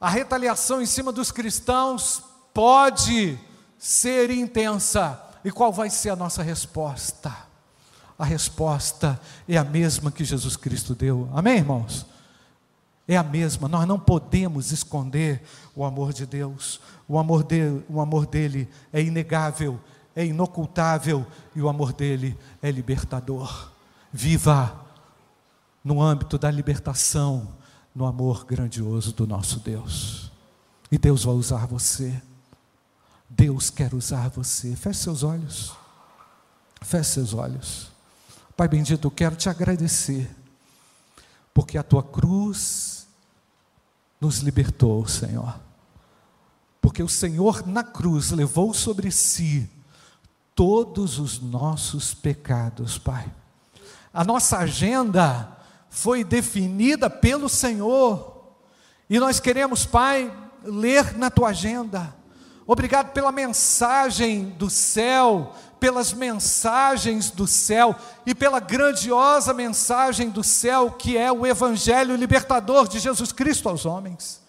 A 0.00 0.08
retaliação 0.08 0.82
em 0.82 0.86
cima 0.86 1.10
dos 1.10 1.32
cristãos 1.32 2.22
pode 2.52 3.38
ser 3.78 4.30
intensa. 4.30 5.20
E 5.44 5.50
qual 5.50 5.72
vai 5.72 5.88
ser 5.88 6.10
a 6.10 6.16
nossa 6.16 6.42
resposta? 6.42 7.34
A 8.18 8.24
resposta 8.24 9.20
é 9.48 9.56
a 9.56 9.64
mesma 9.64 10.10
que 10.10 10.24
Jesus 10.24 10.56
Cristo 10.56 10.94
deu. 10.94 11.28
Amém, 11.32 11.58
irmãos? 11.58 12.06
É 13.06 13.16
a 13.16 13.22
mesma. 13.22 13.68
Nós 13.68 13.86
não 13.86 13.98
podemos 13.98 14.72
esconder 14.72 15.42
o 15.74 15.84
amor 15.84 16.12
de 16.12 16.26
Deus. 16.26 16.80
O 17.06 17.18
amor, 17.18 17.44
de, 17.44 17.80
o 17.88 18.00
amor 18.00 18.26
dele 18.26 18.68
é 18.92 19.00
inegável, 19.00 19.78
é 20.14 20.24
inocultável 20.24 21.26
e 21.54 21.60
o 21.60 21.68
amor 21.68 21.92
dele 21.92 22.36
é 22.60 22.70
libertador. 22.70 23.70
Viva 24.12 24.84
no 25.84 26.02
âmbito 26.02 26.36
da 26.36 26.50
libertação 26.50 27.54
no 27.96 28.04
amor 28.04 28.44
grandioso 28.44 29.10
do 29.14 29.26
nosso 29.26 29.58
Deus. 29.58 30.30
E 30.92 30.98
Deus 30.98 31.24
vai 31.24 31.34
usar 31.34 31.66
você. 31.66 32.22
Deus 33.26 33.70
quer 33.70 33.94
usar 33.94 34.28
você. 34.28 34.76
Feche 34.76 35.00
seus 35.00 35.22
olhos. 35.22 35.72
Feche 36.82 37.12
seus 37.12 37.32
olhos. 37.32 37.90
Pai 38.54 38.68
bendito, 38.68 39.06
eu 39.06 39.10
quero 39.10 39.34
te 39.34 39.48
agradecer, 39.48 40.30
porque 41.52 41.76
a 41.76 41.82
tua 41.82 42.02
cruz 42.02 43.06
nos 44.20 44.38
libertou, 44.40 45.06
Senhor. 45.08 45.58
Porque 46.82 47.02
o 47.02 47.08
Senhor 47.08 47.66
na 47.66 47.82
cruz 47.82 48.30
levou 48.30 48.74
sobre 48.74 49.10
si 49.10 49.70
todos 50.54 51.18
os 51.18 51.40
nossos 51.40 52.12
pecados, 52.12 52.98
Pai. 52.98 53.30
A 54.12 54.22
nossa 54.22 54.58
agenda 54.58 55.56
foi 55.88 56.24
definida 56.24 57.08
pelo 57.08 57.48
Senhor, 57.48 58.36
e 59.08 59.18
nós 59.18 59.38
queremos, 59.38 59.86
Pai, 59.86 60.32
ler 60.64 61.16
na 61.16 61.30
tua 61.30 61.50
agenda. 61.50 62.14
Obrigado 62.66 63.12
pela 63.12 63.30
mensagem 63.30 64.50
do 64.58 64.68
céu, 64.68 65.54
pelas 65.78 66.12
mensagens 66.12 67.30
do 67.30 67.46
céu 67.46 67.94
e 68.26 68.34
pela 68.34 68.58
grandiosa 68.58 69.54
mensagem 69.54 70.28
do 70.28 70.42
céu 70.42 70.90
que 70.90 71.16
é 71.16 71.30
o 71.30 71.46
Evangelho 71.46 72.16
libertador 72.16 72.88
de 72.88 72.98
Jesus 72.98 73.30
Cristo 73.30 73.68
aos 73.68 73.86
homens. 73.86 74.42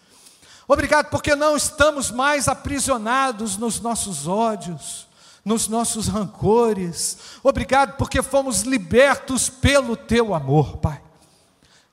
Obrigado 0.67 1.09
porque 1.09 1.35
não 1.35 1.55
estamos 1.55 2.09
mais 2.09 2.47
aprisionados 2.47 3.55
nos 3.55 3.79
nossos 3.79 4.27
ódios, 4.27 5.07
nos 5.45 5.67
nossos 5.67 6.07
rancores. 6.07 7.17
Obrigado 7.43 7.97
porque 7.97 8.23
fomos 8.23 8.61
libertos 8.61 9.47
pelo 9.47 9.95
teu 9.95 10.33
amor, 10.33 10.77
Pai. 10.77 11.06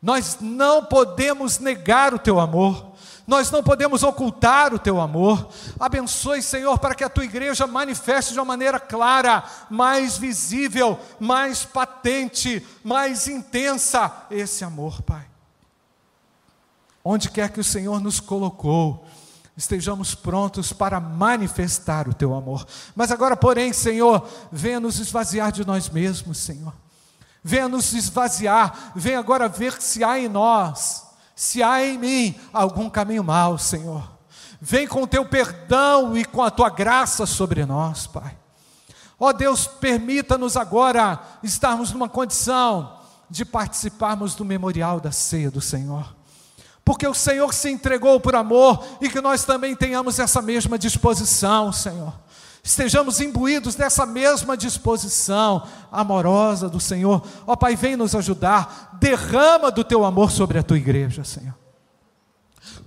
Nós 0.05 0.37
não 0.38 0.85
podemos 0.85 1.59
negar 1.59 2.12
o 2.12 2.19
teu 2.19 2.38
amor. 2.38 2.93
Nós 3.27 3.51
não 3.51 3.62
podemos 3.62 4.03
ocultar 4.03 4.75
o 4.75 4.79
teu 4.79 5.01
amor. 5.01 5.49
Abençoe, 5.81 6.43
Senhor, 6.43 6.79
para 6.79 6.95
que 6.95 7.03
a 7.03 7.09
tua 7.09 7.25
igreja 7.25 7.67
manifeste 7.67 8.35
de 8.35 8.38
uma 8.38 8.45
maneira 8.45 8.79
clara, 8.79 9.43
mais 9.71 10.19
visível, 10.19 11.01
mais 11.19 11.64
patente, 11.64 12.62
mais 12.85 13.27
intensa 13.29 14.27
esse 14.31 14.62
amor, 14.62 15.01
Pai. 15.01 15.25
Onde 17.03 17.31
quer 17.31 17.49
que 17.49 17.61
o 17.61 17.64
Senhor 17.64 17.99
nos 17.99 18.21
colocou, 18.21 19.07
estejamos 19.57 20.14
prontos 20.14 20.71
para 20.71 21.01
manifestar 21.01 22.11
o 22.11 22.12
teu 22.12 22.35
amor. 22.35 22.67
Mas 22.95 23.11
agora, 23.11 23.35
porém, 23.35 23.73
Senhor, 23.73 24.29
venha 24.53 24.81
nos 24.81 24.99
esvaziar 24.99 25.51
de 25.51 25.67
nós 25.67 25.88
mesmos, 25.88 26.37
Senhor. 26.37 26.84
Venha 27.47 27.69
nos 27.69 27.93
esvaziar, 27.93 28.93
venha 28.97 29.19
agora 29.19 29.49
ver 29.49 29.81
se 29.81 30.03
há 30.03 30.19
em 30.19 30.29
nós, 30.29 31.05
se 31.37 31.63
há 31.63 31.85
em 31.85 31.99
mim 31.99 32.35
algum 32.53 32.89
caminho 32.89 33.23
mau, 33.23 33.59
Senhor. 33.59 34.11
Vem 34.59 34.89
com 34.89 35.03
o 35.03 35.07
teu 35.07 35.27
perdão 35.27 36.17
e 36.17 36.25
com 36.25 36.43
a 36.43 36.51
tua 36.51 36.71
graça 36.71 37.27
sobre 37.27 37.67
nós, 37.67 38.07
Pai. 38.07 38.35
Ó 39.21 39.31
Deus, 39.33 39.67
permita-nos 39.67 40.57
agora 40.57 41.21
estarmos 41.43 41.93
numa 41.93 42.09
condição 42.09 42.99
de 43.29 43.45
participarmos 43.45 44.35
do 44.35 44.45
memorial 44.45 44.99
da 44.99 45.13
ceia 45.13 45.51
do 45.51 45.61
Senhor 45.61 46.15
porque 46.85 47.07
o 47.07 47.15
Senhor 47.15 47.53
se 47.55 47.71
entregou 47.71 48.21
por 48.21 48.35
amor 48.35 48.85
e 49.01 49.09
que 49.09 49.21
nós 49.21 49.45
também 49.45 49.75
tenhamos 49.75 50.19
essa 50.19 50.43
mesma 50.43 50.79
disposição, 50.79 51.73
Senhor. 51.73 52.13
Estejamos 52.64 53.20
imbuídos 53.20 53.77
dessa 53.77 54.05
mesma 54.05 54.57
disposição 54.57 55.64
amorosa 55.92 56.68
do 56.68 56.81
Senhor. 56.81 57.22
Ó 57.46 57.55
Pai, 57.55 57.77
vem 57.77 57.94
nos 57.94 58.14
ajudar. 58.16 58.96
Derrama 58.98 59.70
do 59.70 59.85
teu 59.85 60.05
amor 60.05 60.33
sobre 60.33 60.59
a 60.59 60.62
tua 60.62 60.79
igreja, 60.79 61.22
Senhor. 61.22 61.55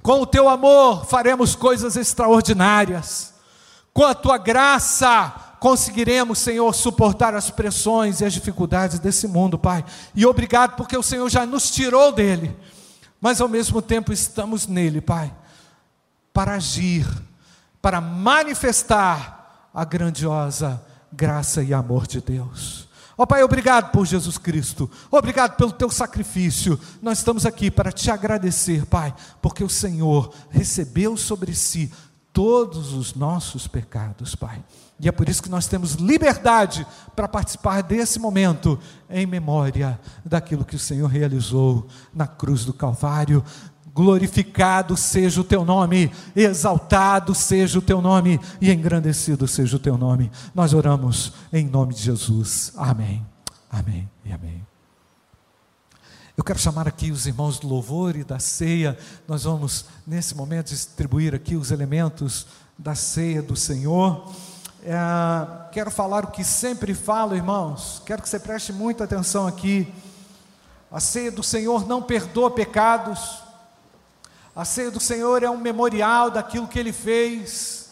Com 0.02 0.22
o 0.22 0.26
teu 0.26 0.50
amor 0.50 1.06
faremos 1.06 1.56
coisas 1.56 1.96
extraordinárias. 1.96 3.36
Com 3.94 4.04
a 4.04 4.16
tua 4.16 4.38
graça 4.38 5.34
conseguiremos, 5.60 6.40
Senhor, 6.40 6.74
suportar 6.74 7.36
as 7.36 7.52
pressões 7.52 8.20
e 8.20 8.26
as 8.26 8.34
dificuldades 8.34 8.98
desse 8.98 9.28
mundo, 9.28 9.58
Pai. 9.58 9.86
E 10.16 10.26
obrigado 10.26 10.76
porque 10.76 10.98
o 10.98 11.04
Senhor 11.04 11.30
já 11.30 11.46
nos 11.46 11.70
tirou 11.70 12.12
dele 12.12 12.56
mas 13.20 13.42
ao 13.42 13.48
mesmo 13.48 13.82
tempo 13.82 14.14
estamos 14.14 14.68
nele, 14.68 15.02
Pai, 15.02 15.34
para 16.32 16.54
agir, 16.54 17.08
para 17.82 18.00
manifestar 18.00 19.37
a 19.78 19.86
grandiosa 19.86 20.84
graça 21.14 21.62
e 21.62 21.72
amor 21.72 22.08
de 22.08 22.20
Deus. 22.20 22.90
Ó 23.16 23.22
oh, 23.22 23.28
Pai, 23.28 23.44
obrigado 23.44 23.92
por 23.92 24.08
Jesus 24.08 24.40
Cristo, 24.40 24.90
obrigado 25.12 25.56
pelo 25.56 25.72
teu 25.72 25.92
sacrifício. 25.92 26.80
Nós 27.00 27.20
estamos 27.20 27.46
aqui 27.46 27.70
para 27.70 27.92
te 27.92 28.10
agradecer, 28.10 28.88
Pai, 28.88 29.14
porque 29.40 29.64
o 29.64 29.70
Senhor 29.70 30.34
recebeu 30.50 31.16
sobre 31.16 31.54
si 31.54 31.92
todos 32.34 32.92
os 32.94 33.14
nossos 33.14 33.68
pecados, 33.68 34.34
Pai. 34.34 34.64
E 35.00 35.08
é 35.08 35.12
por 35.12 35.30
isso 35.30 35.44
que 35.44 35.50
nós 35.50 35.68
temos 35.68 35.94
liberdade 35.94 36.86
para 37.16 37.28
participar 37.28 37.84
desse 37.84 38.18
momento 38.18 38.80
em 39.08 39.28
memória 39.28 40.00
daquilo 40.26 40.66
que 40.66 40.76
o 40.76 40.80
Senhor 40.80 41.08
realizou 41.08 41.88
na 42.12 42.26
cruz 42.26 42.66
do 42.66 42.74
Calvário. 42.74 43.44
Glorificado 43.98 44.96
seja 44.96 45.42
o 45.42 45.44
teu 45.44 45.66
nome, 45.66 46.12
exaltado 46.36 47.34
seja 47.34 47.80
o 47.80 47.82
teu 47.82 48.00
nome 48.00 48.40
e 48.62 48.72
engrandecido 48.72 49.48
seja 49.48 49.76
o 49.76 49.80
teu 49.80 49.98
nome. 49.98 50.32
Nós 50.54 50.72
oramos 50.72 51.34
em 51.52 51.66
nome 51.66 51.96
de 51.96 52.04
Jesus. 52.04 52.72
Amém. 52.78 53.26
Amém 53.72 54.08
e 54.24 54.32
amém. 54.32 54.64
Eu 56.38 56.44
quero 56.44 56.60
chamar 56.60 56.88
aqui 56.88 57.10
os 57.10 57.26
irmãos 57.26 57.58
do 57.58 57.68
louvor 57.68 58.16
e 58.16 58.24
da 58.24 58.38
ceia. 58.38 58.96
Nós 59.28 59.46
vamos, 59.46 59.86
nesse 60.06 60.36
momento, 60.36 60.68
distribuir 60.68 61.34
aqui 61.34 61.56
os 61.56 61.72
elementos 61.72 62.46
da 62.78 62.94
ceia 62.94 63.42
do 63.42 63.56
Senhor. 63.56 64.32
É, 64.84 64.96
quero 65.72 65.90
falar 65.90 66.24
o 66.24 66.30
que 66.30 66.44
sempre 66.44 66.94
falo, 66.94 67.36
irmãos. 67.36 68.00
Quero 68.06 68.22
que 68.22 68.30
você 68.30 68.40
preste 68.40 68.72
muita 68.72 69.06
atenção 69.06 69.48
aqui. 69.48 69.92
A 70.92 71.00
ceia 71.00 71.32
do 71.32 71.42
Senhor 71.42 71.88
não 71.88 72.00
perdoa 72.00 72.52
pecados. 72.52 73.47
A 74.58 74.66
ceia 74.66 74.92
do 74.92 75.00
Senhor 75.00 75.44
é 75.44 75.50
um 75.50 75.58
memorial 75.58 76.32
daquilo 76.32 76.68
que 76.68 76.80
Ele 76.80 76.92
fez 76.92 77.92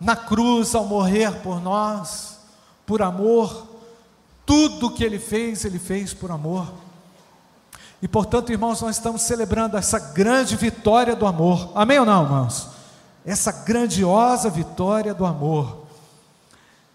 na 0.00 0.16
cruz 0.16 0.74
ao 0.74 0.86
morrer 0.86 1.30
por 1.42 1.60
nós, 1.60 2.38
por 2.86 3.02
amor. 3.02 3.68
Tudo 4.44 4.90
que 4.90 5.04
Ele 5.04 5.18
fez, 5.18 5.64
Ele 5.64 5.78
fez 5.78 6.12
por 6.12 6.30
amor. 6.30 6.72
E 8.02 8.08
portanto, 8.08 8.50
irmãos, 8.50 8.80
nós 8.80 8.96
estamos 8.96 9.22
celebrando 9.22 9.76
essa 9.76 9.98
grande 9.98 10.56
vitória 10.56 11.14
do 11.14 11.26
amor. 11.26 11.70
Amém 11.74 11.98
ou 11.98 12.06
não, 12.06 12.24
irmãos? 12.24 12.80
essa 13.24 13.52
grandiosa 13.52 14.48
vitória 14.48 15.14
do 15.14 15.24
amor. 15.24 15.84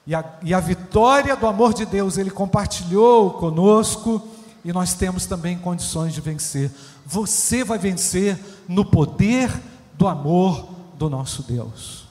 E 0.07 0.13
a, 0.13 0.23
e 0.43 0.53
a 0.53 0.59
vitória 0.59 1.35
do 1.35 1.47
amor 1.47 1.73
de 1.73 1.85
Deus, 1.85 2.17
Ele 2.17 2.29
compartilhou 2.29 3.31
conosco, 3.31 4.21
e 4.65 4.73
nós 4.73 4.95
temos 4.95 5.27
também 5.27 5.59
condições 5.59 6.11
de 6.11 6.19
vencer. 6.19 6.71
Você 7.05 7.63
vai 7.63 7.77
vencer 7.77 8.35
no 8.67 8.83
poder 8.83 9.51
do 9.93 10.07
amor 10.07 10.67
do 10.97 11.07
nosso 11.07 11.43
Deus. 11.43 12.07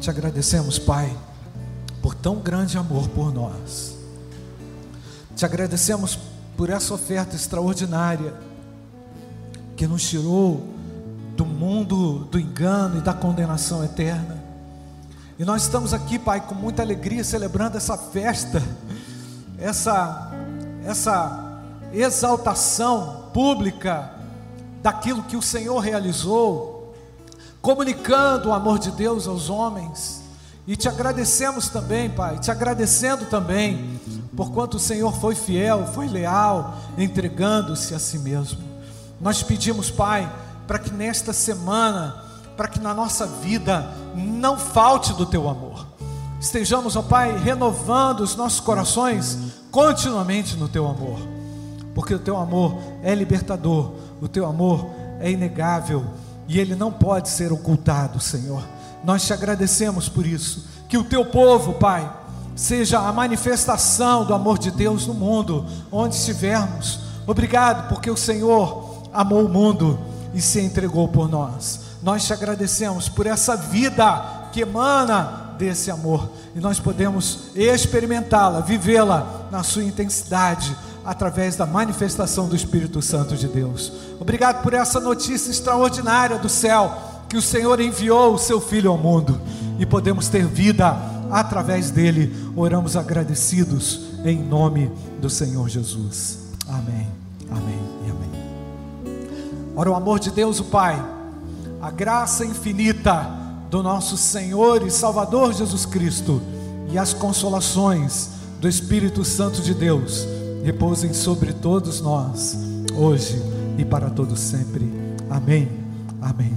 Te 0.00 0.08
agradecemos, 0.08 0.78
Pai, 0.78 1.14
por 2.00 2.14
tão 2.14 2.36
grande 2.36 2.78
amor 2.78 3.08
por 3.08 3.34
nós. 3.34 3.96
Te 5.34 5.44
agradecemos 5.44 6.16
por 6.56 6.70
essa 6.70 6.94
oferta 6.94 7.34
extraordinária 7.34 8.34
que 9.76 9.88
nos 9.88 10.08
tirou 10.08 10.77
do 11.38 11.46
mundo 11.46 12.26
do 12.30 12.38
engano 12.38 12.98
e 12.98 13.00
da 13.00 13.14
condenação 13.14 13.84
eterna. 13.84 14.42
E 15.38 15.44
nós 15.44 15.62
estamos 15.62 15.94
aqui, 15.94 16.18
Pai, 16.18 16.40
com 16.40 16.54
muita 16.56 16.82
alegria 16.82 17.22
celebrando 17.22 17.76
essa 17.76 17.96
festa, 17.96 18.60
essa 19.56 20.32
essa 20.84 21.60
exaltação 21.92 23.30
pública 23.32 24.10
daquilo 24.82 25.22
que 25.22 25.36
o 25.36 25.42
Senhor 25.42 25.78
realizou, 25.78 26.94
comunicando 27.62 28.48
o 28.48 28.52
amor 28.52 28.80
de 28.80 28.90
Deus 28.90 29.28
aos 29.28 29.48
homens. 29.48 30.22
E 30.66 30.74
te 30.76 30.88
agradecemos 30.88 31.68
também, 31.68 32.10
Pai, 32.10 32.38
te 32.38 32.50
agradecendo 32.50 33.26
também 33.26 34.00
porquanto 34.36 34.76
o 34.76 34.80
Senhor 34.80 35.12
foi 35.14 35.34
fiel, 35.34 35.86
foi 35.94 36.08
leal, 36.08 36.78
entregando-se 36.96 37.94
a 37.94 37.98
si 37.98 38.18
mesmo. 38.18 38.60
Nós 39.20 39.42
pedimos, 39.42 39.90
Pai, 39.90 40.30
para 40.68 40.78
que 40.78 40.92
nesta 40.92 41.32
semana, 41.32 42.22
para 42.54 42.68
que 42.68 42.78
na 42.78 42.92
nossa 42.92 43.26
vida 43.26 43.90
não 44.14 44.58
falte 44.58 45.14
do 45.14 45.24
teu 45.24 45.48
amor. 45.48 45.86
Estejamos, 46.38 46.94
ó 46.94 47.00
Pai, 47.00 47.38
renovando 47.38 48.20
os 48.20 48.36
nossos 48.36 48.60
corações 48.60 49.38
continuamente 49.70 50.56
no 50.56 50.68
teu 50.68 50.86
amor, 50.86 51.18
porque 51.94 52.14
o 52.14 52.18
teu 52.18 52.36
amor 52.36 52.78
é 53.02 53.14
libertador, 53.14 53.92
o 54.20 54.28
teu 54.28 54.44
amor 54.44 54.86
é 55.20 55.30
inegável 55.30 56.04
e 56.46 56.60
ele 56.60 56.74
não 56.74 56.92
pode 56.92 57.30
ser 57.30 57.50
ocultado, 57.50 58.20
Senhor. 58.20 58.62
Nós 59.02 59.24
te 59.26 59.32
agradecemos 59.32 60.08
por 60.08 60.26
isso. 60.26 60.66
Que 60.86 60.98
o 60.98 61.04
teu 61.04 61.24
povo, 61.24 61.74
Pai, 61.74 62.10
seja 62.54 62.98
a 63.00 63.12
manifestação 63.12 64.24
do 64.24 64.34
amor 64.34 64.58
de 64.58 64.70
Deus 64.70 65.06
no 65.06 65.14
mundo, 65.14 65.64
onde 65.90 66.14
estivermos. 66.14 67.00
Obrigado, 67.26 67.88
porque 67.88 68.10
o 68.10 68.16
Senhor 68.16 69.08
amou 69.12 69.44
o 69.44 69.48
mundo 69.48 69.98
e 70.34 70.40
se 70.40 70.60
entregou 70.60 71.08
por 71.08 71.28
nós. 71.28 71.80
Nós 72.02 72.24
te 72.24 72.32
agradecemos 72.32 73.08
por 73.08 73.26
essa 73.26 73.56
vida 73.56 74.48
que 74.52 74.60
emana 74.60 75.54
desse 75.58 75.90
amor 75.90 76.30
e 76.54 76.60
nós 76.60 76.78
podemos 76.78 77.50
experimentá-la, 77.54 78.60
vivê-la 78.60 79.48
na 79.50 79.62
sua 79.62 79.84
intensidade, 79.84 80.76
através 81.04 81.56
da 81.56 81.64
manifestação 81.64 82.48
do 82.48 82.54
Espírito 82.54 83.00
Santo 83.00 83.34
de 83.34 83.48
Deus. 83.48 83.92
Obrigado 84.20 84.62
por 84.62 84.74
essa 84.74 85.00
notícia 85.00 85.50
extraordinária 85.50 86.38
do 86.38 86.50
céu, 86.50 86.94
que 87.28 87.36
o 87.36 87.42
Senhor 87.42 87.80
enviou 87.80 88.34
o 88.34 88.38
seu 88.38 88.60
Filho 88.60 88.90
ao 88.90 88.98
mundo 88.98 89.40
e 89.78 89.86
podemos 89.86 90.28
ter 90.28 90.44
vida 90.46 90.96
através 91.30 91.90
dele. 91.90 92.34
Oramos 92.54 92.94
agradecidos 92.94 94.00
em 94.22 94.38
nome 94.38 94.90
do 95.18 95.30
Senhor 95.30 95.66
Jesus. 95.68 96.40
Amém, 96.68 97.08
amém 97.50 97.80
e 98.06 98.10
amém. 98.10 98.47
Ora, 99.78 99.92
o 99.92 99.94
amor 99.94 100.18
de 100.18 100.32
Deus, 100.32 100.58
o 100.58 100.64
Pai, 100.64 101.00
a 101.80 101.88
graça 101.88 102.44
infinita 102.44 103.30
do 103.70 103.80
nosso 103.80 104.16
Senhor 104.16 104.84
e 104.84 104.90
Salvador 104.90 105.52
Jesus 105.52 105.86
Cristo 105.86 106.42
e 106.90 106.98
as 106.98 107.14
consolações 107.14 108.30
do 108.60 108.68
Espírito 108.68 109.24
Santo 109.24 109.62
de 109.62 109.72
Deus 109.72 110.26
repousem 110.64 111.14
sobre 111.14 111.52
todos 111.52 112.00
nós, 112.00 112.58
hoje 112.92 113.40
e 113.78 113.84
para 113.84 114.10
todos 114.10 114.40
sempre. 114.40 114.92
Amém. 115.30 115.68
Amém. 116.20 116.56